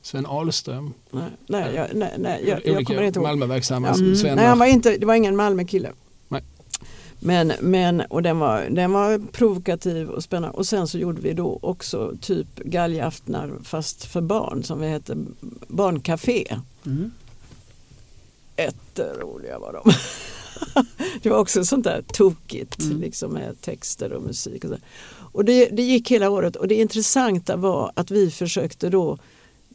[0.03, 0.93] Sven Ahlström?
[1.11, 3.27] nej, nej, jag, nej, nej, jag, jag kommer inte ihåg.
[3.27, 3.95] Malmöverksamma Ja.
[3.95, 4.17] Mm.
[4.17, 5.93] Sven Nej, han var inte, det var ingen Malmökille.
[7.21, 10.57] Men, men och den var, den var provokativ och spännande.
[10.57, 15.17] Och sen så gjorde vi då också typ galgaftnar fast för barn som vi hette
[15.69, 16.57] Barncafé.
[16.87, 17.11] Mm.
[18.57, 19.93] Jätteroliga var de.
[21.23, 23.01] det var också sånt där tokigt Mm.
[23.01, 24.65] liksom med texter och musik.
[24.65, 24.77] Och, så.
[25.33, 29.19] och det, det gick hela året och det intressanta var att vi försökte då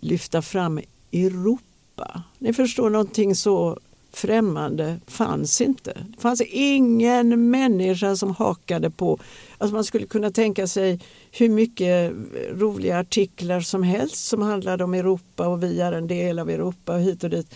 [0.01, 0.79] lyfta fram
[1.11, 2.23] Europa.
[2.39, 3.79] Ni förstår någonting så
[4.13, 5.93] främmande fanns inte.
[6.15, 9.19] Det fanns ingen människa som hakade på.
[9.57, 10.99] Alltså man skulle kunna tänka sig
[11.31, 12.13] hur mycket
[12.51, 16.95] roliga artiklar som helst som handlade om Europa och vi är en del av Europa
[16.95, 17.55] och hit och dit.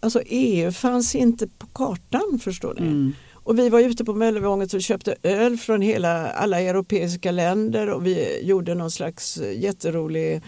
[0.00, 2.80] Alltså EU fanns inte på kartan förstår ni.
[2.80, 3.12] Mm.
[3.32, 8.06] Och vi var ute på Möllevånget och köpte öl från hela, alla europeiska länder och
[8.06, 10.42] vi gjorde någon slags jätterolig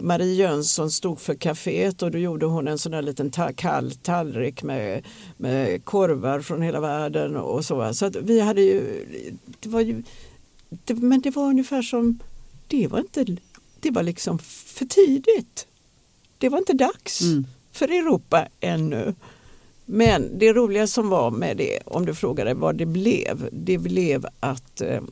[0.00, 3.90] Marie Jönsson stod för kaféet och då gjorde hon en sån där liten ta kall
[3.90, 5.06] tallrik med,
[5.36, 7.94] med korvar från hela världen och så.
[7.94, 9.04] Så att vi hade ju,
[9.60, 10.02] det var ju,
[10.68, 12.18] det, men det var ungefär som,
[12.66, 13.36] det var inte,
[13.80, 15.66] det var liksom för tidigt.
[16.38, 17.46] Det var inte dags Mm.
[17.78, 19.14] För Europa ännu.
[19.86, 24.26] Men det roliga som var med det, om du frågade vad det blev, det blev
[24.40, 25.02] att eh,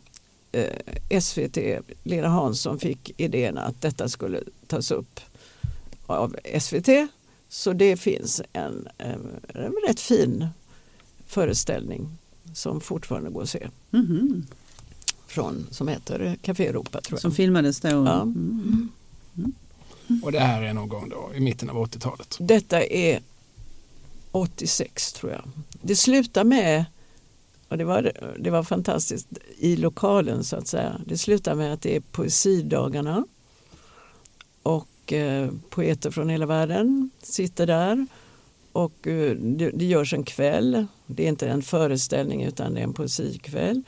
[0.52, 1.58] eh, SVT,
[2.02, 5.20] Lena Hansson fick idén att detta skulle tas upp
[6.06, 6.88] av SVT.
[7.48, 9.30] Så det finns en, en,
[9.88, 10.46] rätt fin
[11.26, 12.08] föreställning
[12.54, 13.68] som fortfarande går att se.
[13.90, 14.46] Mhm.
[15.26, 17.20] Från, som heter Café Europa tror jag.
[17.20, 17.88] Som filmades då.
[17.88, 18.22] Ja.
[18.22, 18.90] Mm.
[20.22, 22.36] Och det här är någon gång då i mitten av 80-talet.
[22.40, 23.20] Detta är
[24.32, 25.42] 86 tror jag.
[25.82, 26.84] Det slutar med,
[27.68, 29.28] och det var, det var fantastiskt,
[29.58, 31.00] i lokalen så att säga.
[31.06, 33.24] Det slutar med att det är poesidagarna
[34.62, 38.06] och eh, poeter från hela världen sitter där.
[38.72, 40.86] Och eh, det, det görs en kväll.
[41.06, 43.82] Det är inte en föreställning utan det är en poesikväll.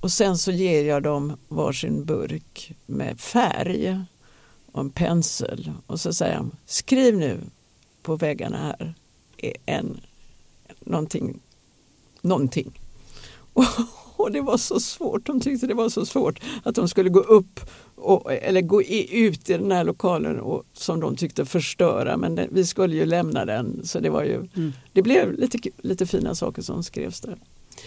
[0.00, 4.04] Och sen så ger jag dem varsin burk med färg
[4.72, 5.72] och en pensel.
[5.86, 7.40] Och så säger jag, skriv nu
[8.02, 8.94] på väggarna här
[9.66, 10.00] en,
[10.80, 11.40] någonting.
[12.20, 12.80] någonting.
[13.52, 13.64] Och,
[14.16, 17.20] och det var så svårt, de tyckte det var så svårt att de skulle gå
[17.20, 17.60] upp
[17.94, 22.34] och, eller gå i, ut i den här lokalen och, som de tyckte förstöra men
[22.34, 24.72] det, vi skulle ju lämna den så det var ju Mm.
[24.92, 27.36] det blev lite, lite fina saker som skrevs där.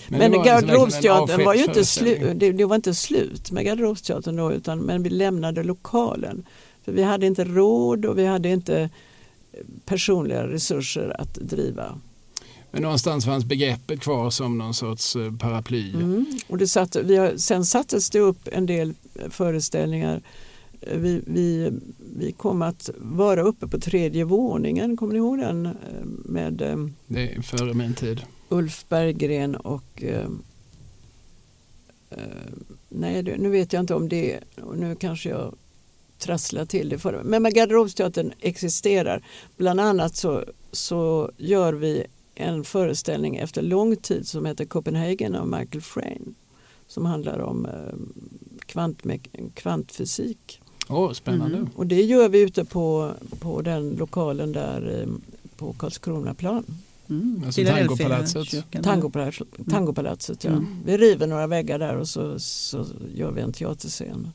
[0.07, 2.93] Men, det var liksom verkligen en garderobsteatern var ju inte slut, det, det var inte
[2.93, 6.45] slut med garderobsteatern då utan men vi lämnade lokalen.
[6.85, 8.89] För vi hade inte råd och vi hade inte
[9.85, 11.99] personliga resurser att driva.
[12.71, 15.93] Men någonstans fanns begreppet kvar som någon sorts eh, paraply.
[15.93, 16.25] Mm.
[16.47, 18.93] Och det satt, vi har, sen sattes det upp en del
[19.29, 20.21] föreställningar.
[20.81, 21.71] Eh, Vi, vi,
[22.17, 25.65] vi kom att vara uppe på tredje våningen, kommer ni ihåg den?
[25.65, 25.71] Eh,
[26.25, 26.77] Med eh,
[27.07, 28.21] Det är före min tid.
[28.49, 30.27] Ulf Berggren och eh,
[32.09, 32.17] eh,
[32.89, 34.39] nej, nu vet jag inte om det
[34.75, 35.55] nu kanske jag
[36.23, 39.23] trasslar till det för Men med Garderobsteatern existerar.
[39.57, 42.03] Bland annat så, så gör vi
[42.35, 46.35] en föreställning efter lång tid som heter Copenhagen av Michael Frayn
[46.87, 49.21] som handlar om eh,
[49.55, 50.61] kvantfysik.
[50.89, 51.57] Åh, spännande.
[51.57, 51.69] Mm.
[51.75, 55.09] Och det gör vi ute på, på den lokalen där eh,
[55.57, 56.65] på Karlskronaplan.
[57.09, 57.41] Mm.
[57.45, 58.65] Alltså Tangopalatset.
[58.83, 60.51] Tangopalatset, Tangopalatset ja.
[60.51, 60.67] Mm.
[60.85, 62.85] Vi river några väggar där och så, så
[63.15, 64.31] gör vi en teaterscen.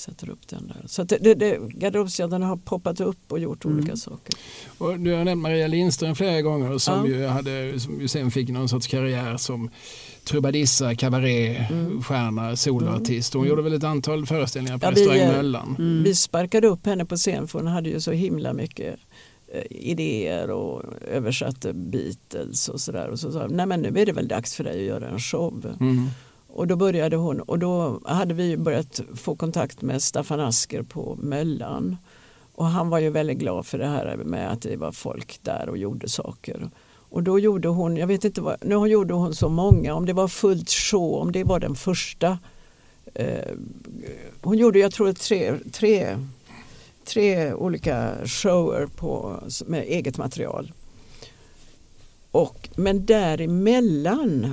[0.00, 0.82] Sätter upp den där.
[0.86, 3.76] Så att det, det, garderobsteatern har poppat upp och gjort Mm.
[3.78, 4.34] olika saker.
[4.78, 7.06] Och du har nämnt Maria Lindström flera gånger som, Ja.
[7.06, 9.70] ju, hade, som ju sen fick någon sorts karriär som
[10.24, 12.56] trubadissa, kabaréstjärna, Mm.
[12.56, 13.34] soloartist.
[13.34, 13.50] Hon Mm.
[13.50, 15.76] gjorde väl ett antal föreställningar på Ja, restaurang eh, Möllan.
[15.78, 16.02] Mm.
[16.02, 18.96] Vi sparkade upp henne på scen för hon hade ju så himla mycket
[19.54, 23.08] eh, idéer och översatte Beatles och sådär.
[23.08, 25.18] Och så sa nej men nu är det väl dags för dig att göra en
[25.18, 25.76] show.
[25.80, 26.06] Mm.
[26.52, 31.18] Och då började hon och då hade vi börjat få kontakt med Staffan Asker på
[31.22, 31.96] Möllan.
[32.54, 35.68] Och han var ju väldigt glad för det här med att det var folk där
[35.68, 36.70] och gjorde saker.
[37.10, 40.12] Och då gjorde hon, jag vet inte vad, nu gjorde hon så många, om det
[40.12, 42.38] var fullt show, om det var den första.
[43.14, 43.54] Eh,
[44.42, 46.16] hon gjorde, jag tror tre, tre,
[47.04, 50.72] tre olika shower på, med eget material.
[52.30, 54.52] Och, men däremellan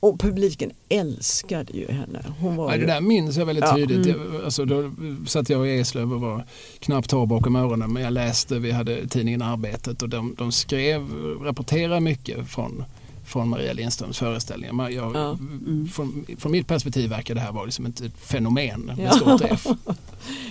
[0.00, 2.24] och publiken älskade ju henne.
[2.40, 3.74] Hon var Ja, det ju, där minns jag väldigt Ja.
[3.76, 4.06] tydligt.
[4.16, 4.34] Mm.
[4.34, 4.90] Jag, alltså, då
[5.26, 6.44] satt jag i Eslöv och var
[6.78, 11.06] knappt torr bakom öronen men jag läste, vi hade tidningen Arbetet och de, de skrev,
[11.44, 12.84] rapporterade mycket från,
[13.26, 14.88] från Maria Lindströms föreställningar.
[14.90, 15.30] Jag, Ja.
[15.30, 15.88] Mm.
[15.92, 19.10] från, från mitt perspektiv verkar det här vara liksom ett fenomen med Ja.
[19.12, 19.66] stort F.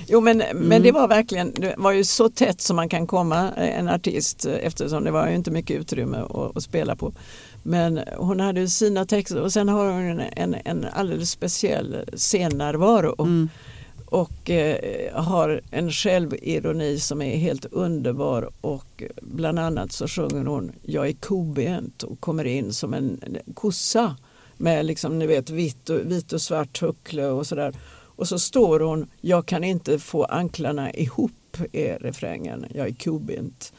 [0.08, 0.84] Jo men, men Mm.
[0.84, 4.46] det var verkligen, det var ju så tätt som man kan komma eh, en artist
[4.46, 7.14] eh, eftersom det var ju inte mycket utrymme att, att spela på.
[7.68, 13.16] Men hon hade sina texter och sen har hon en, en, en alldeles speciell scennärvaro.
[13.20, 13.50] Mm.
[14.06, 20.46] Och och eh, har en självironi som är helt underbar och bland annat så sjunger
[20.46, 24.16] hon Jag är kobent och kommer in som en kossa
[24.58, 27.76] med liksom, ni vet, vitt och, vit och svart huckle och sådär.
[28.16, 33.74] Och så står hon Jag kan inte få anklarna ihop är refrängen, jag är kobent.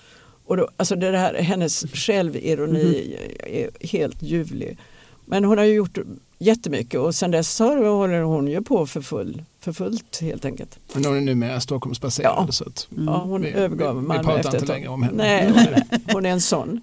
[0.46, 4.78] Och då, alltså det här, hennes självironi är helt ljuvlig.
[5.24, 5.98] Men hon har ju gjort
[6.38, 10.78] jättemycket och sen dess har, håller hon ju på för, full, för fullt helt enkelt.
[10.92, 12.34] Men hon är numera Stockholmsbaserad.
[12.48, 12.52] Ja.
[12.52, 13.04] Så att Mm.
[13.04, 15.16] Ja, hon vi, övergav vi, Malmö vi pratar efter inte längre om henne.
[15.16, 15.82] Nej,
[16.12, 16.80] hon är en sån.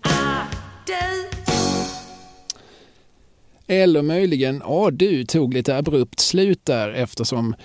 [3.67, 7.55] Eller möjligen, ja du tog lite abrupt slut där eftersom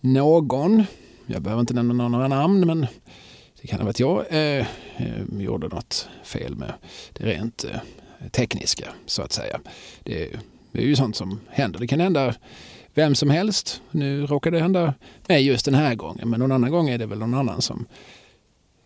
[0.00, 0.84] någon,
[1.26, 2.86] jag behöver inte nämna några namn, men
[3.62, 4.66] det kan ha varit jag, eh,
[4.96, 6.72] eh, gjorde något fel med
[7.12, 7.80] det rent eh,
[8.30, 9.60] tekniska så att säga.
[10.02, 10.28] Det,
[10.72, 11.80] det är ju sånt som händer.
[11.80, 12.34] Det kan hända
[12.94, 13.82] vem som helst.
[13.90, 14.94] Nu råkar det hända
[15.26, 17.86] mig just den här gången, men någon annan gång är det väl någon annan som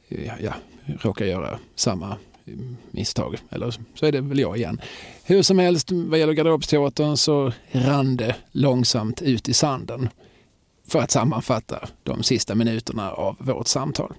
[0.09, 0.55] ja, ja,
[0.87, 2.17] råkar göra samma
[2.47, 3.37] mm, misstag.
[3.51, 4.81] Eller så är det väl jag igen.
[5.25, 10.09] Hur som helst, vad gäller garderobsteatern så rann det långsamt ut i sanden
[10.89, 14.13] för att sammanfatta de sista minuterna av vårt samtal.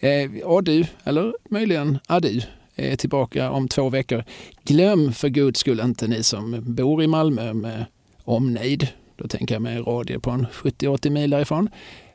[0.00, 2.40] Eh, adu, eller möjligen adu,
[2.74, 4.24] är tillbaka om två veckor.
[4.64, 7.84] Glöm för guds skull inte ni som bor i Malmö med
[8.24, 11.68] omnejd, då tänker jag med radio på en 70-80 mil därifrån,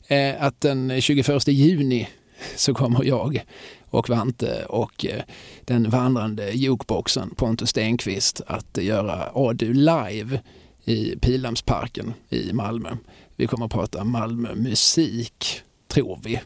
[0.08, 2.08] eh, att den 21 juni
[2.56, 3.45] så kommer jag
[3.90, 5.22] och Vante och eh,
[5.66, 10.40] den vandrande jukeboxen Pontus Stenqvist att göra Adu live
[10.86, 12.90] i Pildammsparken i Malmö.
[13.36, 16.41] Vi kommer att prata Malmö musik, tror vi.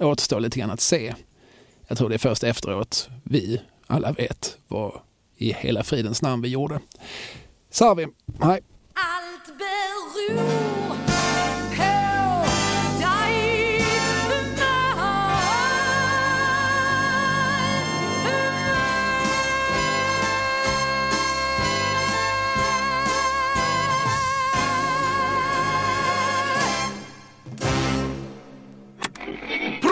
[0.00, 1.14] Återstår lite grann att se.
[1.88, 5.00] Jag tror det är först efteråt vi alla vet vad
[5.36, 6.80] i hela fridens namn vi gjorde.
[7.70, 8.06] Sarvi.
[8.40, 8.60] Hej.
[8.94, 11.09] Allt beror